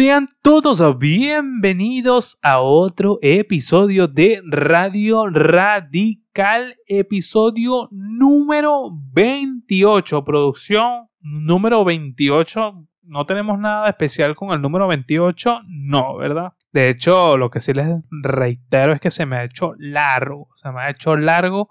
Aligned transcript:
Sean 0.00 0.30
todos 0.40 0.98
bienvenidos 0.98 2.38
a 2.40 2.62
otro 2.62 3.18
episodio 3.20 4.08
de 4.08 4.40
Radio 4.46 5.26
Radical, 5.28 6.74
episodio 6.86 7.86
número 7.92 8.92
28, 9.12 10.24
producción 10.24 11.10
número 11.20 11.84
28. 11.84 12.86
No 13.02 13.26
tenemos 13.26 13.58
nada 13.58 13.90
especial 13.90 14.34
con 14.34 14.52
el 14.52 14.62
número 14.62 14.88
28, 14.88 15.64
no, 15.68 16.16
¿verdad? 16.16 16.54
De 16.72 16.88
hecho, 16.88 17.36
lo 17.36 17.50
que 17.50 17.60
sí 17.60 17.74
les 17.74 18.00
reitero 18.22 18.94
es 18.94 19.02
que 19.02 19.10
se 19.10 19.26
me 19.26 19.36
ha 19.36 19.44
hecho 19.44 19.74
largo, 19.76 20.48
se 20.56 20.72
me 20.72 20.80
ha 20.80 20.88
hecho 20.88 21.14
largo 21.14 21.68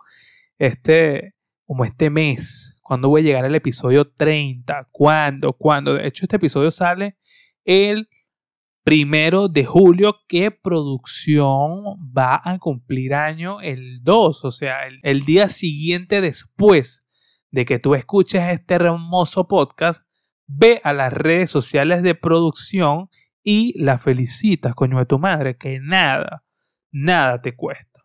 este, 0.60 1.34
como 1.66 1.84
este 1.84 2.12
mes. 2.12 2.80
¿Cuándo 2.84 3.10
voy 3.10 3.22
a 3.22 3.24
llegar 3.24 3.46
al 3.46 3.56
episodio 3.56 4.08
30? 4.08 4.88
¿Cuándo? 4.92 5.54
¿Cuándo? 5.54 5.96
De 5.96 6.06
hecho, 6.06 6.26
este 6.26 6.36
episodio 6.36 6.70
sale 6.70 7.18
el 7.66 8.08
primero 8.84 9.48
de 9.48 9.66
julio 9.66 10.18
que 10.28 10.52
producción 10.52 11.84
va 12.18 12.42
a 12.44 12.58
cumplir 12.60 13.14
año 13.14 13.62
el 13.62 14.04
2, 14.04 14.46
o 14.46 14.52
sea, 14.52 14.80
el, 15.04 15.26
día 15.26 15.50
siguiente 15.50 16.22
después 16.22 17.08
de 17.52 17.66
que 17.66 17.80
tú 17.80 17.96
escuches 17.96 18.42
este 18.44 18.76
hermoso 18.76 19.48
podcast, 19.48 20.04
ve 20.48 20.82
a 20.84 20.94
las 20.94 21.14
redes 21.14 21.52
sociales 21.52 22.04
de 22.04 22.16
producción 22.16 23.10
y 23.44 23.80
la 23.82 23.98
felicitas, 23.98 24.76
coño 24.76 24.98
de 25.00 25.06
tu 25.06 25.20
madre, 25.20 25.58
que 25.58 25.80
nada, 25.80 26.44
nada 26.92 27.42
te 27.42 27.56
cuesta. 27.56 28.04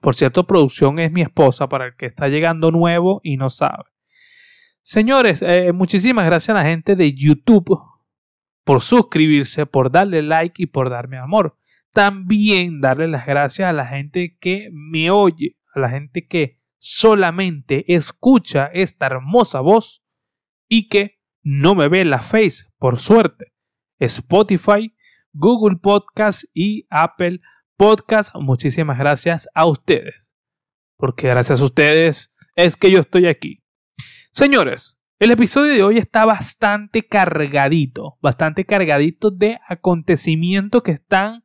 Por 0.00 0.14
cierto, 0.14 0.46
producción 0.46 0.98
es 0.98 1.12
mi 1.12 1.20
esposa 1.20 1.68
para 1.68 1.86
el 1.86 1.96
que 1.96 2.06
está 2.06 2.28
llegando 2.28 2.70
nuevo 2.70 3.20
y 3.22 3.36
no 3.36 3.50
sabe. 3.50 3.84
Señores, 4.82 5.42
eh, 5.42 5.72
muchísimas 5.72 6.24
gracias 6.24 6.50
a 6.50 6.62
la 6.62 6.68
gente 6.68 6.96
de 6.96 7.12
YouTube 7.12 7.89
por 8.70 8.82
suscribirse, 8.82 9.66
por 9.66 9.90
darle 9.90 10.22
like 10.22 10.62
y 10.62 10.66
por 10.66 10.90
darme 10.90 11.18
amor. 11.18 11.58
También 11.92 12.80
darle 12.80 13.08
las 13.08 13.26
gracias 13.26 13.68
a 13.68 13.72
la 13.72 13.84
gente 13.84 14.38
que 14.40 14.68
me 14.70 15.10
oye, 15.10 15.56
a 15.74 15.80
la 15.80 15.90
gente 15.90 16.28
que 16.28 16.60
solamente 16.78 17.96
escucha 17.96 18.66
esta 18.66 19.06
hermosa 19.06 19.58
voz 19.58 20.04
y 20.68 20.88
que 20.88 21.18
no 21.42 21.74
me 21.74 21.88
ve 21.88 22.04
la 22.04 22.20
face, 22.20 22.66
por 22.78 23.00
suerte. 23.00 23.52
Spotify, 23.98 24.94
Google 25.32 25.78
Podcast 25.82 26.44
y 26.54 26.86
Apple 26.90 27.40
Podcast. 27.76 28.32
Muchísimas 28.36 28.98
gracias 28.98 29.48
a 29.52 29.66
ustedes. 29.66 30.14
Porque 30.96 31.26
gracias 31.26 31.60
a 31.60 31.64
ustedes 31.64 32.30
es 32.54 32.76
que 32.76 32.92
yo 32.92 33.00
estoy 33.00 33.26
aquí. 33.26 33.64
Señores, 34.30 34.99
el 35.20 35.30
episodio 35.30 35.74
de 35.74 35.82
hoy 35.82 35.98
está 35.98 36.24
bastante 36.24 37.06
cargadito, 37.06 38.16
bastante 38.22 38.64
cargadito 38.64 39.30
de 39.30 39.60
acontecimientos 39.68 40.82
que 40.82 40.92
están 40.92 41.44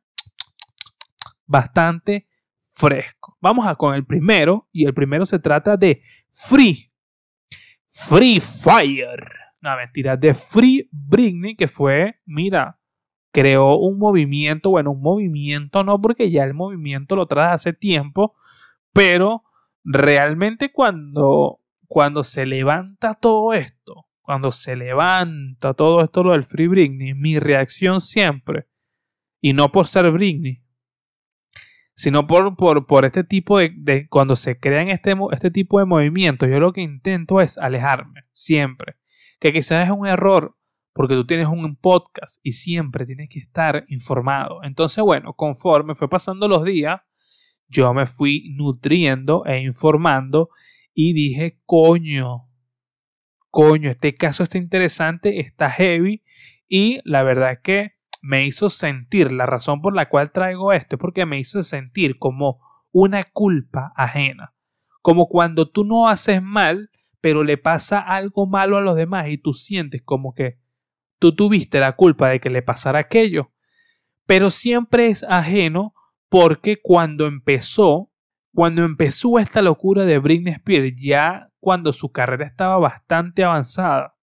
bastante 1.44 2.26
frescos. 2.58 3.34
Vamos 3.38 3.66
a 3.66 3.76
con 3.76 3.94
el 3.94 4.06
primero 4.06 4.66
y 4.72 4.86
el 4.86 4.94
primero 4.94 5.26
se 5.26 5.38
trata 5.38 5.76
de 5.76 6.00
Free. 6.30 6.90
Free 7.86 8.40
Fire. 8.40 9.28
No, 9.60 9.76
mentira, 9.76 10.16
de 10.16 10.32
Free 10.32 10.88
Britney 10.90 11.54
que 11.54 11.68
fue, 11.68 12.16
mira, 12.24 12.80
creó 13.30 13.76
un 13.76 13.98
movimiento, 13.98 14.70
bueno, 14.70 14.92
un 14.92 15.02
movimiento 15.02 15.84
no 15.84 16.00
porque 16.00 16.30
ya 16.30 16.44
el 16.44 16.54
movimiento 16.54 17.14
lo 17.14 17.26
trae 17.26 17.52
hace 17.52 17.74
tiempo, 17.74 18.36
pero 18.94 19.42
realmente 19.84 20.72
cuando 20.72 21.60
cuando 21.88 22.24
se 22.24 22.46
levanta 22.46 23.14
todo 23.14 23.52
esto, 23.52 24.06
cuando 24.20 24.52
se 24.52 24.76
levanta 24.76 25.74
todo 25.74 26.02
esto 26.02 26.22
lo 26.22 26.32
del 26.32 26.44
Free 26.44 26.66
Britney, 26.66 27.14
mi 27.14 27.38
reacción 27.38 28.00
siempre, 28.00 28.68
y 29.40 29.52
no 29.52 29.70
por 29.70 29.86
ser 29.86 30.10
Britney, 30.10 30.62
sino 31.94 32.26
por, 32.26 32.56
por, 32.56 32.86
por 32.86 33.04
este 33.04 33.24
tipo 33.24 33.58
de, 33.58 34.06
cuando 34.08 34.36
se 34.36 34.58
crean 34.58 34.88
este, 34.88 35.14
este 35.32 35.50
tipo 35.50 35.78
de 35.78 35.86
movimientos, 35.86 36.48
yo 36.48 36.60
lo 36.60 36.72
que 36.72 36.82
intento 36.82 37.40
es 37.40 37.56
alejarme, 37.56 38.24
siempre. 38.32 38.96
Que 39.40 39.52
quizás 39.52 39.86
es 39.86 39.94
un 39.94 40.06
error, 40.06 40.56
porque 40.92 41.14
tú 41.14 41.26
tienes 41.26 41.46
un 41.46 41.76
podcast 41.76 42.38
y 42.42 42.52
siempre 42.52 43.06
tienes 43.06 43.28
que 43.30 43.38
estar 43.38 43.84
informado. 43.88 44.62
Entonces, 44.62 45.02
bueno, 45.02 45.32
conforme 45.34 45.94
fue 45.94 46.08
pasando 46.08 46.48
los 46.48 46.64
días, 46.64 47.00
yo 47.68 47.92
me 47.94 48.06
fui 48.06 48.52
nutriendo 48.54 49.44
e 49.46 49.60
informando 49.60 50.50
y 50.98 51.12
dije, 51.12 51.60
coño, 51.66 52.48
coño, 53.50 53.90
este 53.90 54.14
caso 54.14 54.42
está 54.42 54.56
interesante, 54.56 55.40
está 55.40 55.70
heavy 55.70 56.24
y 56.68 57.00
la 57.04 57.22
verdad 57.22 57.52
es 57.52 57.58
que 57.60 57.92
me 58.22 58.46
hizo 58.46 58.70
sentir, 58.70 59.30
la 59.30 59.44
razón 59.44 59.82
por 59.82 59.94
la 59.94 60.08
cual 60.08 60.32
traigo 60.32 60.72
esto 60.72 60.96
es 60.96 61.00
porque 61.00 61.26
me 61.26 61.38
hizo 61.38 61.62
sentir 61.62 62.18
como 62.18 62.60
una 62.92 63.22
culpa 63.24 63.92
ajena, 63.94 64.54
como 65.02 65.28
cuando 65.28 65.70
tú 65.70 65.84
no 65.84 66.08
haces 66.08 66.42
mal, 66.42 66.90
pero 67.20 67.44
le 67.44 67.58
pasa 67.58 68.00
algo 68.00 68.46
malo 68.46 68.78
a 68.78 68.80
los 68.80 68.96
demás 68.96 69.28
y 69.28 69.36
tú 69.36 69.52
sientes 69.52 70.00
como 70.02 70.32
que 70.32 70.58
tú 71.18 71.34
tuviste 71.34 71.78
la 71.78 71.92
culpa 71.92 72.30
de 72.30 72.40
que 72.40 72.48
le 72.48 72.62
pasara 72.62 73.00
aquello, 73.00 73.52
pero 74.24 74.48
siempre 74.48 75.08
es 75.08 75.24
ajeno 75.24 75.92
porque 76.30 76.80
cuando 76.80 77.26
empezó 77.26 78.10
cuando 78.56 78.84
empezó 78.84 79.38
esta 79.38 79.60
locura 79.60 80.06
de 80.06 80.18
Britney 80.18 80.54
Spears, 80.54 80.94
ya 80.96 81.52
cuando 81.60 81.92
su 81.92 82.10
carrera 82.10 82.46
estaba 82.46 82.78
bastante 82.78 83.44
avanzada, 83.44 84.16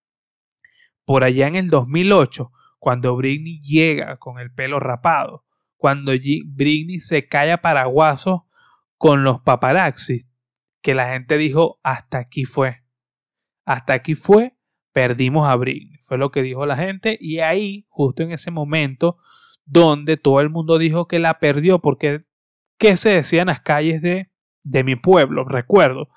por 1.05 1.23
allá 1.23 1.45
en 1.45 1.55
el 1.55 1.69
2008, 1.69 2.51
cuando 2.79 3.15
Britney 3.15 3.59
llega 3.59 4.17
con 4.17 4.39
el 4.39 4.51
pelo 4.51 4.79
rapado, 4.79 5.45
cuando 5.77 6.13
Britney 6.13 6.99
se 6.99 7.27
cae 7.27 7.51
a 7.51 7.61
paraguasos 7.61 8.41
con 8.97 9.23
los 9.23 9.39
paparazzis, 9.41 10.27
que 10.81 10.95
la 10.95 11.09
gente 11.09 11.37
dijo, 11.37 11.79
hasta 11.83 12.17
aquí 12.17 12.45
fue, 12.45 12.83
hasta 13.65 13.93
aquí 13.93 14.15
fue, 14.15 14.57
perdimos 14.93 15.47
a 15.47 15.55
Britney, 15.57 15.99
fue 16.01 16.17
lo 16.17 16.31
que 16.31 16.41
dijo 16.41 16.65
la 16.65 16.75
gente, 16.75 17.19
y 17.21 17.41
ahí, 17.41 17.85
justo 17.87 18.23
en 18.23 18.31
ese 18.31 18.49
momento, 18.49 19.17
donde 19.65 20.17
todo 20.17 20.41
el 20.41 20.49
mundo 20.49 20.79
dijo 20.79 21.07
que 21.07 21.19
la 21.19 21.37
perdió 21.37 21.77
porque 21.81 22.25
¿Qué 22.83 22.97
se 22.97 23.11
decía 23.11 23.43
en 23.43 23.47
las 23.47 23.61
calles 23.61 24.01
de, 24.01 24.29
de 24.63 24.83
mi 24.83 24.97
pueblo? 24.97 25.45
Recuerdo 25.45 26.09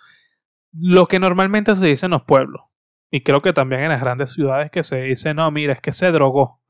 lo 0.73 1.07
que 1.07 1.21
normalmente 1.21 1.73
se 1.77 1.87
dice 1.87 2.07
en 2.07 2.11
los 2.11 2.25
pueblos. 2.25 2.61
Y 3.09 3.21
creo 3.21 3.41
que 3.41 3.53
también 3.53 3.83
en 3.83 3.91
las 3.91 4.01
grandes 4.01 4.33
ciudades 4.33 4.73
que 4.73 4.83
se 4.83 5.03
dice, 5.03 5.33
no, 5.33 5.49
mira, 5.53 5.75
es 5.75 5.81
que 5.81 5.93
se 5.93 6.11
drogó. 6.11 6.61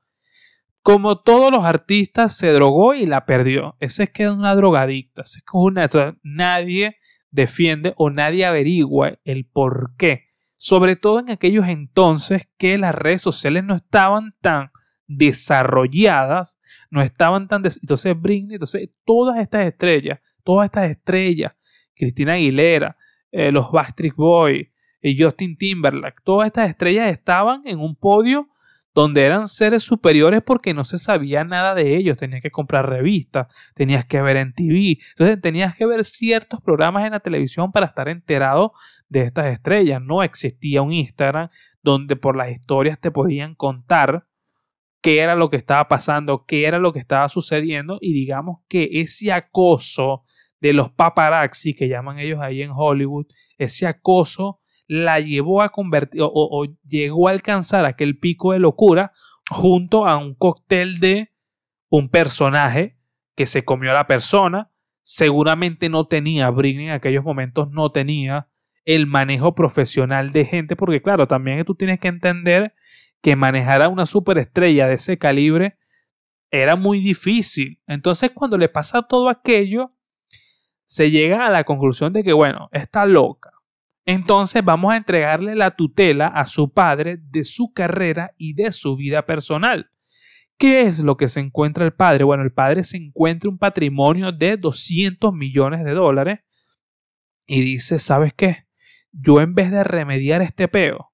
Como 0.82 1.22
todos 1.22 1.50
los 1.50 1.64
artistas, 1.64 2.36
se 2.36 2.52
drogó 2.52 2.92
y 2.92 3.06
la 3.06 3.24
perdió. 3.24 3.78
Ese 3.80 4.02
es 4.02 4.10
que 4.10 4.24
es 4.24 4.28
una 4.28 4.54
drogadicta. 4.54 5.22
es 5.22 5.42
una, 5.54 5.88
nadie 6.22 6.98
defiende 7.30 7.94
o 7.96 8.10
nadie 8.10 8.44
averigua 8.44 9.14
el 9.24 9.46
por 9.46 9.96
qué. 9.96 10.26
Sobre 10.56 10.96
todo 10.96 11.20
en 11.20 11.30
aquellos 11.30 11.68
entonces 11.68 12.50
que 12.58 12.76
las 12.76 12.94
redes 12.94 13.22
sociales 13.22 13.64
no 13.64 13.74
estaban 13.74 14.34
tan 14.42 14.72
desarrolladas, 15.06 16.58
no 16.90 17.02
estaban 17.02 17.48
tan... 17.48 17.64
entonces 17.64 18.20
Britney, 18.20 18.54
entonces 18.54 18.90
todas 19.04 19.38
estas 19.38 19.66
estrellas, 19.66 20.20
todas 20.44 20.66
estas 20.66 20.90
estrellas, 20.90 21.52
Cristina 21.94 22.34
Aguilera, 22.34 22.96
eh, 23.30 23.50
los 23.52 23.70
Backstreet 23.70 24.14
Boys, 24.14 24.68
y 25.00 25.22
Justin 25.22 25.56
Timberlake, 25.56 26.20
todas 26.24 26.46
estas 26.46 26.68
estrellas 26.68 27.10
estaban 27.10 27.62
en 27.64 27.78
un 27.78 27.94
podio 27.94 28.48
donde 28.96 29.24
eran 29.24 29.46
seres 29.46 29.82
superiores 29.82 30.42
porque 30.42 30.72
no 30.72 30.84
se 30.86 30.98
sabía 30.98 31.44
nada 31.44 31.74
de 31.74 31.96
ellos, 31.96 32.16
tenías 32.16 32.40
que 32.40 32.50
comprar 32.50 32.88
revistas, 32.88 33.46
tenías 33.74 34.06
que 34.06 34.22
ver 34.22 34.38
en 34.38 34.54
TV, 34.54 34.98
entonces 35.10 35.38
tenías 35.40 35.76
que 35.76 35.84
ver 35.84 36.02
ciertos 36.04 36.62
programas 36.62 37.04
en 37.04 37.12
la 37.12 37.20
televisión 37.20 37.72
para 37.72 37.86
estar 37.86 38.08
enterado 38.08 38.72
de 39.10 39.20
estas 39.20 39.46
estrellas, 39.46 40.00
no 40.00 40.22
existía 40.22 40.80
un 40.80 40.92
Instagram 40.92 41.50
donde 41.82 42.16
por 42.16 42.36
las 42.36 42.50
historias 42.50 42.98
te 42.98 43.10
podían 43.10 43.54
contar 43.54 44.26
qué 45.06 45.20
era 45.20 45.36
lo 45.36 45.50
que 45.50 45.56
estaba 45.56 45.86
pasando, 45.86 46.46
qué 46.48 46.64
era 46.64 46.80
lo 46.80 46.92
que 46.92 46.98
estaba 46.98 47.28
sucediendo 47.28 47.98
y 48.00 48.12
digamos 48.12 48.62
que 48.68 48.88
ese 48.90 49.30
acoso 49.30 50.24
de 50.60 50.72
los 50.72 50.90
paparazzi 50.90 51.74
que 51.74 51.86
llaman 51.86 52.18
ellos 52.18 52.40
ahí 52.42 52.60
en 52.60 52.72
Hollywood, 52.74 53.26
ese 53.56 53.86
acoso 53.86 54.58
la 54.88 55.20
llevó 55.20 55.62
a 55.62 55.68
convertir 55.68 56.22
o, 56.24 56.66
llegó 56.82 57.28
a 57.28 57.30
alcanzar 57.30 57.84
aquel 57.84 58.18
pico 58.18 58.50
de 58.50 58.58
locura 58.58 59.12
junto 59.48 60.08
a 60.08 60.16
un 60.16 60.34
cóctel 60.34 60.98
de 60.98 61.32
un 61.88 62.08
personaje 62.08 62.98
que 63.36 63.46
se 63.46 63.64
comió 63.64 63.92
a 63.92 63.94
la 63.94 64.08
persona, 64.08 64.72
seguramente 65.02 65.88
no 65.88 66.08
tenía, 66.08 66.50
Britney 66.50 66.86
en 66.86 66.92
aquellos 66.94 67.22
momentos 67.22 67.70
no 67.70 67.92
tenía 67.92 68.48
el 68.84 69.06
manejo 69.06 69.54
profesional 69.54 70.32
de 70.32 70.46
gente, 70.46 70.74
porque 70.74 71.00
claro, 71.00 71.28
también 71.28 71.64
tú 71.64 71.76
tienes 71.76 72.00
que 72.00 72.08
entender 72.08 72.74
que 73.26 73.34
manejar 73.34 73.82
a 73.82 73.88
una 73.88 74.06
superestrella 74.06 74.86
de 74.86 74.94
ese 74.94 75.18
calibre 75.18 75.76
era 76.52 76.76
muy 76.76 77.00
difícil. 77.00 77.82
Entonces 77.88 78.30
cuando 78.30 78.56
le 78.56 78.68
pasa 78.68 79.02
todo 79.02 79.28
aquello, 79.28 79.96
se 80.84 81.10
llega 81.10 81.44
a 81.44 81.50
la 81.50 81.64
conclusión 81.64 82.12
de 82.12 82.22
que, 82.22 82.32
bueno, 82.32 82.68
está 82.70 83.04
loca. 83.04 83.50
Entonces 84.04 84.64
vamos 84.64 84.92
a 84.92 84.96
entregarle 84.96 85.56
la 85.56 85.72
tutela 85.72 86.28
a 86.28 86.46
su 86.46 86.72
padre 86.72 87.18
de 87.20 87.44
su 87.44 87.72
carrera 87.72 88.32
y 88.38 88.54
de 88.54 88.70
su 88.70 88.94
vida 88.94 89.26
personal. 89.26 89.90
¿Qué 90.56 90.82
es 90.82 91.00
lo 91.00 91.16
que 91.16 91.28
se 91.28 91.40
encuentra 91.40 91.84
el 91.84 91.94
padre? 91.94 92.22
Bueno, 92.22 92.44
el 92.44 92.52
padre 92.52 92.84
se 92.84 92.96
encuentra 92.96 93.50
un 93.50 93.58
patrimonio 93.58 94.30
de 94.30 94.56
200 94.56 95.34
millones 95.34 95.82
de 95.82 95.94
dólares 95.94 96.38
y 97.44 97.60
dice, 97.62 97.98
¿sabes 97.98 98.32
qué? 98.34 98.68
Yo 99.10 99.40
en 99.40 99.56
vez 99.56 99.72
de 99.72 99.82
remediar 99.82 100.42
este 100.42 100.68
peo, 100.68 101.10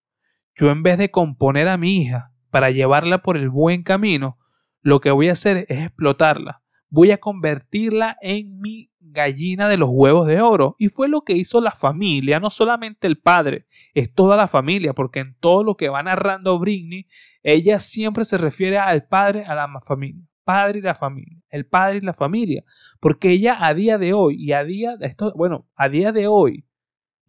yo 0.54 0.70
en 0.70 0.82
vez 0.82 0.98
de 0.98 1.10
componer 1.10 1.68
a 1.68 1.78
mi 1.78 2.02
hija 2.02 2.32
para 2.50 2.70
llevarla 2.70 3.22
por 3.22 3.36
el 3.36 3.48
buen 3.48 3.82
camino, 3.82 4.38
lo 4.80 5.00
que 5.00 5.10
voy 5.10 5.28
a 5.28 5.32
hacer 5.32 5.66
es 5.68 5.80
explotarla. 5.80 6.62
Voy 6.88 7.10
a 7.10 7.18
convertirla 7.18 8.16
en 8.20 8.60
mi 8.60 8.90
gallina 9.12 9.68
de 9.68 9.76
los 9.76 9.88
huevos 9.90 10.26
de 10.26 10.40
oro. 10.40 10.74
Y 10.78 10.88
fue 10.88 11.08
lo 11.08 11.22
que 11.22 11.34
hizo 11.34 11.60
la 11.60 11.70
familia, 11.70 12.40
no 12.40 12.50
solamente 12.50 13.06
el 13.06 13.18
padre, 13.18 13.66
es 13.94 14.12
toda 14.12 14.36
la 14.36 14.48
familia, 14.48 14.92
porque 14.92 15.20
en 15.20 15.36
todo 15.38 15.62
lo 15.62 15.76
que 15.76 15.88
va 15.88 16.02
narrando 16.02 16.58
Britney, 16.58 17.06
ella 17.42 17.78
siempre 17.78 18.24
se 18.24 18.38
refiere 18.38 18.78
al 18.78 19.06
padre, 19.06 19.44
a 19.44 19.54
la 19.54 19.68
familia. 19.80 20.24
Padre 20.44 20.80
y 20.80 20.82
la 20.82 20.96
familia, 20.96 21.40
el 21.50 21.66
padre 21.66 21.98
y 21.98 22.00
la 22.00 22.14
familia, 22.14 22.64
porque 22.98 23.30
ella 23.30 23.64
a 23.64 23.74
día 23.74 23.96
de 23.96 24.12
hoy 24.12 24.34
y 24.36 24.50
a 24.50 24.64
día 24.64 24.96
de 24.96 25.06
esto, 25.06 25.32
bueno, 25.36 25.68
a 25.76 25.88
día 25.88 26.10
de 26.10 26.26
hoy 26.26 26.66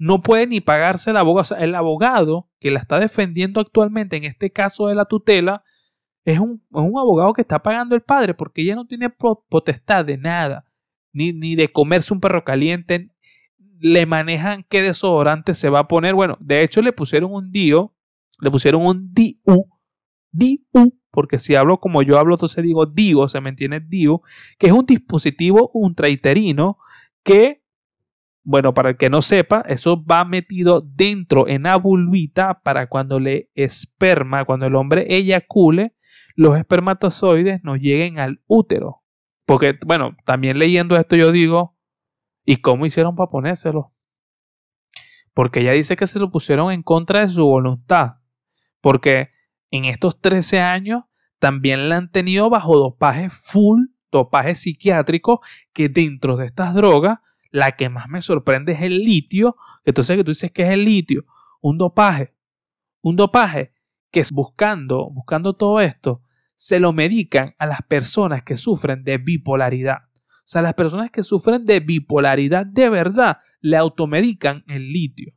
no 0.04 0.22
puede 0.22 0.48
ni 0.48 0.60
pagarse 0.60 1.12
el 1.12 1.18
abogado, 1.18 1.56
el 1.56 1.76
abogado 1.76 2.50
que 2.60 2.72
la 2.72 2.80
está 2.80 3.00
defendiendo 3.00 3.62
actualmente 3.62 4.18
en 4.18 4.26
este 4.26 4.52
caso 4.52 4.88
de 4.88 4.96
la 4.96 5.06
tutela 5.06 5.64
es 6.26 6.40
un, 6.40 6.62
es 6.72 6.82
un 6.82 7.00
abogado 7.00 7.32
que 7.32 7.42
está 7.42 7.64
pagando 7.64 7.96
el 7.96 8.02
padre 8.02 8.34
porque 8.34 8.64
ella 8.64 8.76
no 8.76 8.86
tiene 8.86 9.10
potestad 9.10 10.04
de 10.04 10.18
nada 10.18 10.66
ni, 11.14 11.56
de 11.56 11.72
comerse 11.72 12.14
un 12.14 12.20
perro 12.20 12.44
caliente, 12.44 13.12
le 13.80 14.06
manejan 14.06 14.66
qué 14.68 14.82
desodorante 14.82 15.54
se 15.54 15.70
va 15.70 15.80
a 15.80 15.88
poner. 15.88 16.16
Bueno, 16.16 16.38
de 16.42 16.64
hecho 16.64 16.82
le 16.82 16.92
pusieron 16.92 17.34
un 17.34 17.50
DIO, 17.50 17.96
le 18.42 18.52
pusieron 18.52 18.86
un 18.86 19.14
DIU, 19.14 19.70
DIU, 20.34 21.00
porque 21.12 21.40
si 21.40 21.56
hablo 21.56 21.80
como 21.80 22.02
yo 22.02 22.20
hablo, 22.20 22.36
entonces 22.36 22.62
digo 22.62 22.86
DIO, 22.86 23.30
se 23.30 23.40
me 23.40 23.50
entiende 23.50 23.80
DIU, 23.80 24.22
que 24.58 24.68
es 24.68 24.74
un 24.74 24.86
dispositivo 24.86 25.72
ultraiterino 25.74 26.78
que, 27.24 27.63
bueno, 28.44 28.74
para 28.74 28.90
el 28.90 28.98
que 28.98 29.10
no 29.10 29.22
sepa, 29.22 29.64
eso 29.68 30.04
va 30.04 30.26
metido 30.26 30.82
dentro 30.82 31.48
en 31.48 31.64
la 31.64 31.78
vulvita 31.78 32.62
para 32.62 32.88
cuando 32.88 33.20
le 33.20 33.50
esperma, 33.56 34.46
cuando 34.46 34.66
el 34.66 34.76
hombre 34.76 35.06
eyacule, 35.10 35.96
los 36.36 36.58
espermatozoides 36.58 37.64
no 37.64 37.76
lleguen 37.76 38.20
al 38.20 38.42
útero. 38.48 39.04
Porque, 39.46 39.78
bueno, 39.86 40.16
también 40.26 40.60
leyendo 40.60 40.96
esto 40.98 41.16
yo 41.16 41.32
digo, 41.32 41.78
¿y 42.46 42.58
cómo 42.58 42.86
hicieron 42.86 43.16
para 43.16 43.30
ponérselo? 43.30 43.94
Porque 45.34 45.62
ella 45.62 45.72
dice 45.72 45.96
que 45.96 46.08
se 46.08 46.20
lo 46.20 46.32
pusieron 46.32 46.72
en 46.72 46.84
contra 46.84 47.22
de 47.22 47.30
su 47.30 47.46
voluntad. 47.46 48.18
Porque 48.82 49.32
en 49.72 49.86
estos 49.86 50.20
13 50.20 50.60
años 50.60 51.04
también 51.40 51.90
la 51.90 51.98
han 51.98 52.12
tenido 52.12 52.50
bajo 52.50 52.78
dopaje 52.78 53.30
full, 53.30 53.86
dopaje 54.12 54.56
psiquiátrico, 54.56 55.42
que 55.74 55.90
dentro 55.90 56.38
de 56.38 56.46
estas 56.46 56.74
drogas, 56.74 57.20
la 57.54 57.74
que 57.74 57.88
más 57.88 58.10
me 58.10 58.22
sorprende 58.22 58.74
es 58.74 58.82
el 58.82 59.04
litio. 59.04 59.56
Entonces, 59.86 60.18
que 60.18 60.24
tú 60.24 60.32
dices 60.32 60.52
que 60.52 60.64
es 60.64 60.70
el 60.70 60.84
litio, 60.84 61.24
un 61.62 61.78
dopaje, 61.78 62.36
un 63.02 63.16
dopaje 63.16 63.74
que 64.12 64.20
es 64.20 64.32
buscando, 64.32 65.10
buscando 65.12 65.56
todo 65.56 65.80
esto, 65.80 66.24
se 66.56 66.80
lo 66.80 66.94
medican 66.94 67.54
a 67.60 67.68
las 67.68 67.84
personas 67.84 68.44
que 68.44 68.58
sufren 68.58 69.04
de 69.04 69.20
bipolaridad. 69.20 70.10
O 70.16 70.46
sea, 70.46 70.64
las 70.64 70.74
personas 70.74 71.12
que 71.12 71.22
sufren 71.22 71.64
de 71.64 71.80
bipolaridad 71.80 72.66
de 72.66 72.90
verdad 72.90 73.38
le 73.62 73.78
automedican 73.78 74.64
el 74.68 74.92
litio. 74.92 75.34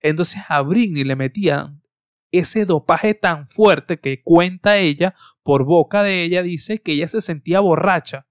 Entonces 0.00 0.42
a 0.48 0.62
Britney 0.62 1.02
le 1.02 1.16
metían 1.16 1.82
ese 2.30 2.66
dopaje 2.66 3.14
tan 3.14 3.46
fuerte 3.46 3.98
que 3.98 4.22
cuenta 4.22 4.76
ella, 4.76 5.14
por 5.42 5.64
boca 5.64 6.04
de 6.04 6.22
ella, 6.22 6.42
dice 6.42 6.80
que 6.80 6.92
ella 6.92 7.08
se 7.08 7.20
sentía 7.20 7.58
borracha, 7.58 8.27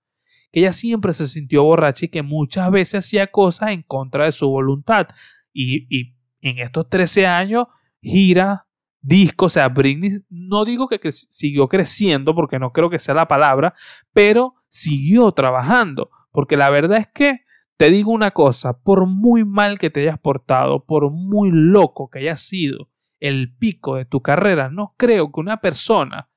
que 0.52 0.62
ella 0.62 0.74
siempre 0.74 1.14
se 1.14 1.28
sintió 1.28 1.64
borracha 1.64 2.06
y 2.06 2.10
que 2.10 2.24
muchas 2.24 2.72
veces 2.72 3.06
hacía 3.06 3.28
cosas 3.28 3.72
en 3.72 3.84
contra 3.84 4.26
de 4.26 4.32
su 4.32 4.50
voluntad. 4.50 5.08
Y, 5.54 5.88
y 5.90 6.16
en 6.42 6.60
estos 6.60 6.90
13 6.90 7.28
años 7.28 7.68
gira, 8.02 8.68
disco, 9.02 9.46
o 9.46 9.50
sea, 9.50 9.70
Britney 9.70 10.20
no 10.30 10.66
digo 10.66 10.88
que, 10.88 11.12
siguió 11.12 11.68
creciendo 11.68 12.36
porque 12.36 12.60
no 12.60 12.72
creo 12.72 12.90
que 12.90 13.00
sea 13.00 13.16
la 13.16 13.28
palabra, 13.28 13.74
pero 14.14 14.56
siguió 14.68 15.32
trabajando, 15.32 16.10
porque 16.32 16.58
la 16.58 16.70
verdad 16.70 16.98
es 17.00 17.08
que 17.08 17.42
te 17.78 17.90
digo 17.90 18.12
una 18.12 18.32
cosa, 18.32 18.82
por 18.82 19.06
muy 19.06 19.46
mal 19.46 19.78
que 19.78 19.90
te 19.90 20.02
hayas 20.02 20.20
portado, 20.20 20.86
por 20.86 21.12
muy 21.12 21.52
loco 21.52 22.10
que 22.10 22.20
hayas 22.20 22.42
sido 22.42 22.90
el 23.20 23.56
pico 23.56 23.96
de 23.96 24.06
tu 24.06 24.22
carrera, 24.22 24.70
no 24.70 24.94
creo 24.98 25.32
que 25.32 25.40
una 25.40 25.62
persona 25.62 26.30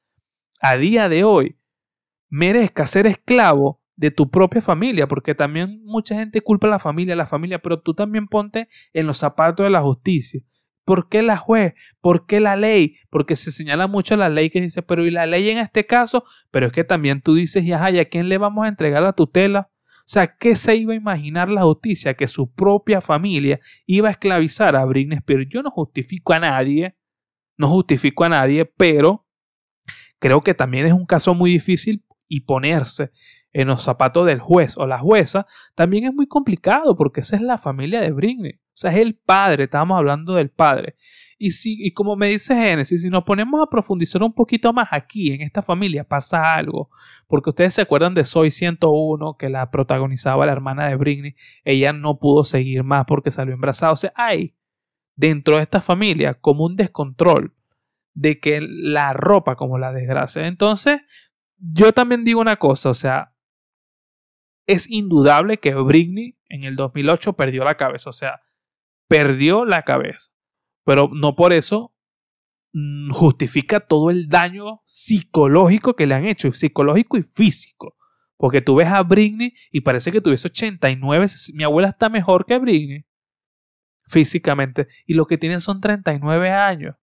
a 0.61 0.77
día 0.77 1.09
de 1.09 1.25
hoy 1.25 1.59
merezca 2.29 2.87
ser 2.87 3.07
esclavo 3.07 3.80
de 4.01 4.11
tu 4.11 4.31
propia 4.31 4.63
familia, 4.63 5.07
porque 5.07 5.35
también 5.35 5.83
mucha 5.85 6.15
gente 6.15 6.41
culpa 6.41 6.67
a 6.67 6.71
la 6.71 6.79
familia, 6.79 7.13
a 7.13 7.19
la 7.19 7.27
familia, 7.27 7.59
pero 7.59 7.81
tú 7.81 7.93
también 7.93 8.29
ponte 8.29 8.67
en 8.95 9.07
los 9.07 9.19
zapatos 9.19 9.63
de 9.63 9.69
la 9.69 9.83
justicia. 9.83 10.41
¿Por 10.87 11.11
qué 11.11 11.21
la 11.21 11.37
juez? 11.37 11.75
¿Por 12.01 12.25
qué 12.25 12.41
la 12.41 12.57
ley? 12.57 12.97
Porque 13.11 13.37
se 13.37 13.53
señala 13.53 13.89
mucho 13.89 14.17
la 14.17 14.31
ley 14.31 14.49
que 14.49 14.63
dice, 14.63 14.81
pero 14.81 15.05
¿y 15.05 15.11
la 15.11 15.27
ley 15.27 15.51
en 15.51 15.59
este 15.59 15.85
caso? 15.85 16.25
Pero 16.51 16.69
es 16.69 16.73
que 16.73 16.83
también 16.83 17.21
tú 17.21 17.35
dices, 17.35 17.63
y 17.63 17.75
ajá, 17.75 17.91
¿y 17.91 17.99
a 17.99 18.07
quién 18.07 18.31
le 18.31 18.39
vamos 18.39 18.65
a 18.65 18.69
entregar 18.69 19.03
la 19.03 19.13
tutela? 19.13 19.71
O 19.99 20.13
sea, 20.13 20.35
¿qué 20.35 20.57
se 20.57 20.77
iba 20.77 20.95
a 20.95 20.97
imaginar 20.97 21.51
la 21.51 21.63
justicia? 21.63 22.15
Que 22.15 22.27
su 22.27 22.51
propia 22.51 23.03
familia 23.03 23.61
iba 23.85 24.09
a 24.09 24.13
esclavizar 24.13 24.77
a 24.77 24.85
Britney 24.87 25.19
Spears. 25.19 25.47
Yo 25.51 25.63
no 25.63 25.71
justifico 25.71 26.33
a 26.33 26.39
nadie, 26.39 26.97
no 27.59 27.69
justifico 27.69 28.25
a 28.25 28.31
nadie, 28.31 28.65
pero 28.65 29.27
creo 30.19 30.41
que 30.41 30.55
también 30.55 30.87
es 30.87 30.95
un 30.95 31.05
caso 31.05 31.35
muy 31.35 31.51
difícil 31.51 32.03
y 32.29 32.41
ponerse 32.41 33.11
en 33.53 33.69
los 33.69 33.83
zapatos 33.83 34.27
del 34.27 34.41
juez 34.41 34.77
o 34.79 34.87
la 34.87 34.99
jueza 34.99 35.47
también 35.75 36.05
es 36.05 36.15
muy 36.15 36.27
complicado 36.27 36.97
porque 36.97 37.21
esa 37.21 37.37
es 37.37 37.43
la 37.43 37.59
familia 37.59 38.01
de 38.01 38.13
Britney. 38.13 38.53
O 38.53 38.81
sea, 38.81 38.93
es 38.93 38.99
el 38.99 39.15
padre, 39.15 39.65
estábamos 39.65 39.99
hablando 39.99 40.35
del 40.35 40.51
padre. 40.51 40.97
Y, 41.37 41.51
si, 41.53 41.77
y 41.85 41.93
como 41.93 42.17
me 42.17 42.29
dice 42.29 42.55
Génesis, 42.55 43.03
si 43.03 43.11
nos 43.11 43.25
ponemos 43.25 43.61
a 43.61 43.69
profundizar 43.69 44.23
un 44.23 44.33
poquito 44.33 44.73
más 44.73 44.89
aquí, 44.91 45.33
en 45.33 45.43
esta 45.43 45.61
familia, 45.61 46.05
pasa 46.05 46.55
algo. 46.55 46.89
Porque 47.27 47.51
ustedes 47.51 47.75
se 47.75 47.83
acuerdan 47.83 48.15
de 48.15 48.25
Soy 48.25 48.51
101, 48.51 49.37
que 49.37 49.51
la 49.51 49.71
protagonizaba 49.71 50.47
la 50.47 50.53
hermana 50.53 50.89
de 50.89 50.97
Britney. 50.97 51.35
Ella 51.65 51.93
no 51.93 52.19
pudo 52.19 52.45
seguir 52.45 52.85
más 52.85 53.05
porque 53.07 53.31
salió 53.31 53.53
embarazada. 53.53 53.93
O 53.93 53.97
sea, 53.97 54.13
hay 54.17 54.57
dentro 55.15 55.57
de 55.57 55.63
esta 55.63 55.83
familia 55.83 56.35
como 56.35 56.65
un 56.65 56.77
descontrol 56.77 57.55
de 58.15 58.41
que 58.41 58.61
la 58.63 59.13
ropa 59.13 59.57
como 59.57 59.79
la 59.79 59.93
desgracia. 59.93 60.47
Entonces, 60.47 61.03
yo 61.59 61.93
también 61.93 62.25
digo 62.25 62.41
una 62.41 62.57
cosa, 62.57 62.91
o 62.91 62.95
sea, 62.95 63.35
es 64.67 64.89
indudable 64.91 65.59
que 65.59 65.75
Britney 65.75 66.39
en 66.49 66.65
el 66.65 66.77
2008 66.77 67.35
perdió 67.35 67.65
la 67.65 67.77
cabeza, 67.77 68.11
o 68.11 68.13
sea, 68.13 68.41
perdió 69.09 69.65
la 69.65 69.83
cabeza. 69.83 70.31
Pero 70.85 71.11
no 71.13 71.35
por 71.35 71.53
eso 71.53 71.95
mm, 72.73 73.11
justifica 73.13 73.81
todo 73.81 74.11
el 74.11 74.29
daño 74.29 74.83
psicológico 74.85 75.95
que 75.95 76.07
le 76.07 76.15
han 76.15 76.27
hecho, 76.27 76.53
psicológico 76.53 77.17
y 77.17 77.23
físico. 77.23 77.97
Porque 78.37 78.63
tú 78.63 78.77
ves 78.77 78.89
a 78.89 79.03
Britney 79.03 79.53
y 79.71 79.83
parece 79.83 80.11
que 80.11 80.21
tuviese 80.21 80.49
89. 80.49 81.27
Mi 81.55 81.65
abuela 81.65 81.89
está 81.89 82.09
mejor 82.09 82.47
que 82.47 82.59
Britney 82.59 83.05
físicamente 84.07 84.89
y 85.07 85.15
lo 85.15 85.27
que 85.27 85.39
tiene 85.39 85.61
son 85.61 85.81
39 85.81 86.51
años. 86.51 86.97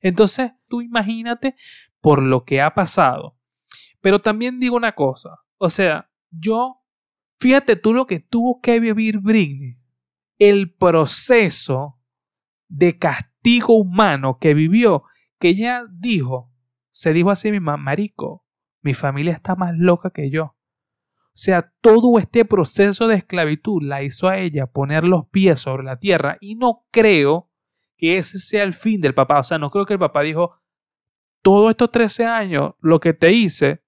Entonces, 0.00 0.52
tú 0.68 0.80
imagínate 0.80 1.54
por 2.00 2.22
lo 2.22 2.44
que 2.44 2.60
ha 2.60 2.72
pasado. 2.72 3.36
Pero 4.00 4.20
también 4.20 4.60
digo 4.60 4.76
una 4.76 4.92
cosa, 4.92 5.40
o 5.58 5.70
sea, 5.70 6.10
yo 6.30 6.82
Fíjate 7.38 7.76
tú 7.76 7.92
lo 7.92 8.06
que 8.06 8.20
tuvo 8.20 8.60
que 8.60 8.80
vivir 8.80 9.18
Britney. 9.18 9.78
El 10.38 10.74
proceso 10.74 12.00
de 12.68 12.98
castigo 12.98 13.74
humano 13.74 14.38
que 14.38 14.54
vivió, 14.54 15.04
que 15.38 15.48
ella 15.48 15.84
dijo, 15.90 16.52
se 16.90 17.12
dijo 17.12 17.30
así 17.30 17.50
misma, 17.50 17.76
marico, 17.76 18.46
mi 18.82 18.94
familia 18.94 19.32
está 19.32 19.54
más 19.54 19.74
loca 19.76 20.10
que 20.10 20.30
yo. 20.30 20.56
O 21.36 21.38
sea, 21.38 21.70
todo 21.82 22.18
este 22.18 22.46
proceso 22.46 23.08
de 23.08 23.16
esclavitud 23.16 23.82
la 23.82 24.02
hizo 24.02 24.28
a 24.28 24.38
ella 24.38 24.66
poner 24.66 25.04
los 25.04 25.28
pies 25.28 25.60
sobre 25.60 25.82
la 25.84 25.98
tierra 25.98 26.38
y 26.40 26.54
no 26.54 26.86
creo 26.90 27.50
que 27.98 28.16
ese 28.16 28.38
sea 28.38 28.62
el 28.62 28.72
fin 28.72 29.00
del 29.00 29.12
papá. 29.12 29.40
O 29.40 29.44
sea, 29.44 29.58
no 29.58 29.70
creo 29.70 29.84
que 29.84 29.92
el 29.92 29.98
papá 29.98 30.22
dijo, 30.22 30.58
todos 31.42 31.70
estos 31.70 31.90
13 31.90 32.24
años, 32.26 32.74
lo 32.80 33.00
que 33.00 33.12
te 33.12 33.32
hice, 33.32 33.84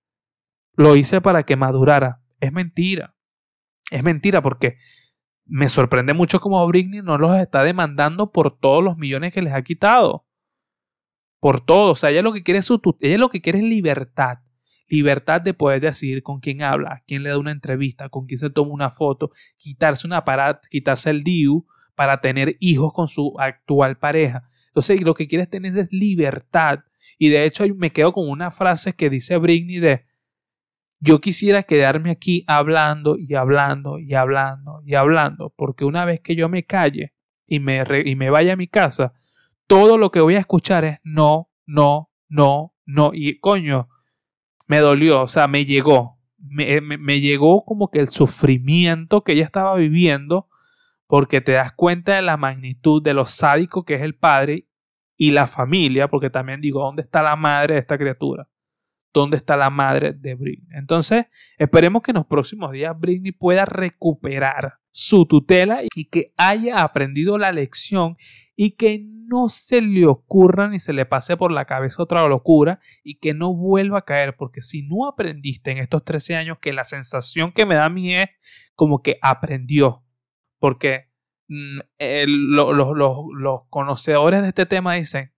lo 0.75 0.95
hice 0.95 1.21
para 1.21 1.45
que 1.45 1.57
madurara. 1.57 2.23
Es 2.39 2.53
mentira. 2.53 3.17
Es 3.91 4.03
mentira 4.03 4.43
porque 4.43 4.77
me 5.49 5.69
sorprende 5.69 6.13
mucho 6.13 6.41
cómo 6.41 6.67
Britney 6.67 7.01
no 7.03 7.17
los 7.19 7.37
está 7.39 7.65
demandando 7.65 8.31
por 8.31 8.59
todos 8.59 8.85
los 8.85 8.97
millones 8.99 9.33
que 9.33 9.43
les 9.43 9.55
ha 9.55 9.63
quitado. 9.63 10.27
Por 11.41 11.61
todo. 11.61 11.93
O 11.93 11.97
sea, 11.97 12.11
ella 12.11 12.23
lo 12.23 12.33
que 12.33 12.43
quiere 12.43 12.59
es, 12.61 12.67
su, 12.67 12.81
ella 13.01 13.19
lo 13.19 13.31
que 13.31 13.41
quiere 13.41 13.59
es 13.59 13.65
libertad. 13.65 14.39
Libertad 14.89 15.41
de 15.41 15.55
poder 15.55 15.81
decidir 15.81 16.23
con 16.23 16.41
quién 16.41 16.63
habla, 16.63 17.03
quién 17.07 17.23
le 17.23 17.31
da 17.31 17.39
una 17.39 17.51
entrevista, 17.51 18.09
con 18.09 18.27
quién 18.27 18.39
se 18.39 18.51
toma 18.51 18.73
una 18.73 18.91
foto, 18.91 19.31
quitarse 19.57 20.07
una 20.07 20.25
parada, 20.25 20.61
quitarse 20.71 21.11
el 21.11 21.25
DIU 21.25 21.67
para 21.95 22.21
tener 22.21 22.57
hijos 22.61 22.93
con 22.95 23.09
su 23.09 23.35
actual 23.39 23.99
pareja. 23.99 24.49
Entonces, 24.69 25.03
lo 25.03 25.15
que 25.15 25.29
quieres 25.29 25.51
tener 25.51 25.77
es 25.77 25.93
libertad. 25.93 26.81
Y 27.19 27.29
de 27.29 27.45
hecho, 27.45 27.65
me 27.77 27.93
quedo 27.93 28.13
con 28.13 28.29
una 28.29 28.51
frase 28.51 28.95
que 28.95 29.11
dice 29.11 29.37
Britney 29.37 29.79
de, 29.79 30.08
yo 31.01 31.21
quisiera 31.21 31.63
quedarme 31.63 32.11
aquí 32.11 32.45
hablando 32.47 33.17
y 33.17 33.35
hablando 33.35 33.99
y 33.99 34.15
hablando 34.15 34.83
y 34.85 34.95
hablando, 34.95 35.53
porque 35.57 35.85
una 35.85 36.05
vez 36.05 36.21
que 36.21 36.35
yo 36.35 36.49
me 36.49 36.65
calle 36.65 37.15
y 37.47 37.61
me, 37.61 37.85
y 38.05 38.17
me 38.17 38.31
vaya 38.31 38.55
a 38.55 38.57
mi 38.57 38.69
casa, 38.69 39.13
todo 39.67 39.99
lo 39.99 40.11
que 40.11 40.21
voy 40.21 40.35
a 40.35 40.41
escuchar 40.41 40.85
es 40.85 40.99
no, 41.05 41.51
no, 41.67 42.11
no, 42.29 42.75
no. 42.85 43.11
Y 43.15 43.39
coño, 43.39 43.89
me 44.67 44.79
dolió, 44.79 45.23
o 45.23 45.29
sea, 45.29 45.47
me 45.47 45.65
llegó. 45.65 46.19
Me, 46.39 46.81
me, 46.81 47.21
llegó 47.21 47.65
como 47.65 47.91
que 47.91 47.99
el 47.99 48.09
sufrimiento 48.09 49.23
que 49.23 49.33
ella 49.33 49.45
estaba 49.45 49.75
viviendo, 49.75 50.49
porque 51.07 51.41
te 51.41 51.53
das 51.53 51.73
cuenta 51.73 52.15
de 52.15 52.23
la 52.23 52.37
magnitud 52.37 53.03
de 53.03 53.13
lo 53.13 53.27
sádico 53.27 53.85
que 53.85 53.95
es 53.95 54.03
el 54.03 54.15
padre 54.15 54.69
y 55.17 55.33
la 55.33 55.47
familia, 55.49 56.09
porque 56.09 56.31
también 56.31 56.61
digo, 56.61 56.81
¿dónde 56.81 57.03
está 57.03 57.23
la 57.23 57.35
madre 57.35 57.75
de 57.75 57.81
esta 57.81 57.99
criatura? 57.99 58.49
¿Dónde 59.19 59.37
está 59.37 59.57
la 59.57 59.71
madre 59.71 60.13
de 60.13 60.35
Britney? 60.35 60.79
Entonces, 60.79 61.27
esperemos 61.59 62.03
que 62.03 62.13
en 62.13 62.17
los 62.17 62.27
próximos 62.27 62.73
días 62.73 62.99
Britney 62.99 63.33
pueda 63.33 63.65
recuperar 63.65 64.75
su 64.91 65.27
tutela 65.27 65.81
y 65.95 66.07
que 66.07 66.27
haya 66.37 66.81
aprendido 66.81 67.39
la 67.39 67.53
lección 67.53 68.17
y 68.57 68.73
que 68.73 69.05
no 69.29 69.49
se 69.49 69.83
le 69.83 70.07
ocurra 70.07 70.69
ni 70.69 70.81
se 70.81 70.93
le 70.93 71.05
pase 71.05 71.37
por 71.37 71.53
la 71.53 71.67
cabeza 71.67 72.03
otra 72.03 72.27
locura 72.27 72.81
y 73.05 73.19
que 73.19 73.35
no 73.35 73.55
vuelva 73.55 73.99
a 73.99 74.05
caer, 74.05 74.37
porque 74.37 74.63
si 74.63 74.83
no 74.83 75.07
aprendiste 75.07 75.71
en 75.71 75.79
estos 75.79 76.05
13 76.05 76.37
años 76.37 76.59
que 76.59 76.73
la 76.73 76.85
sensación 76.85 77.53
que 77.53 77.67
me 77.67 77.75
da 77.75 77.85
a 77.85 77.91
mí 77.91 78.15
es 78.15 78.29
como 78.75 79.03
que 79.03 79.19
aprendió, 79.21 80.05
porque 80.59 81.11
mm, 81.49 81.81
los 82.47 83.63
conocedores 83.69 84.43
de 84.43 84.49
este 84.49 84.67
tema 84.67 84.95
dicen 84.95 85.33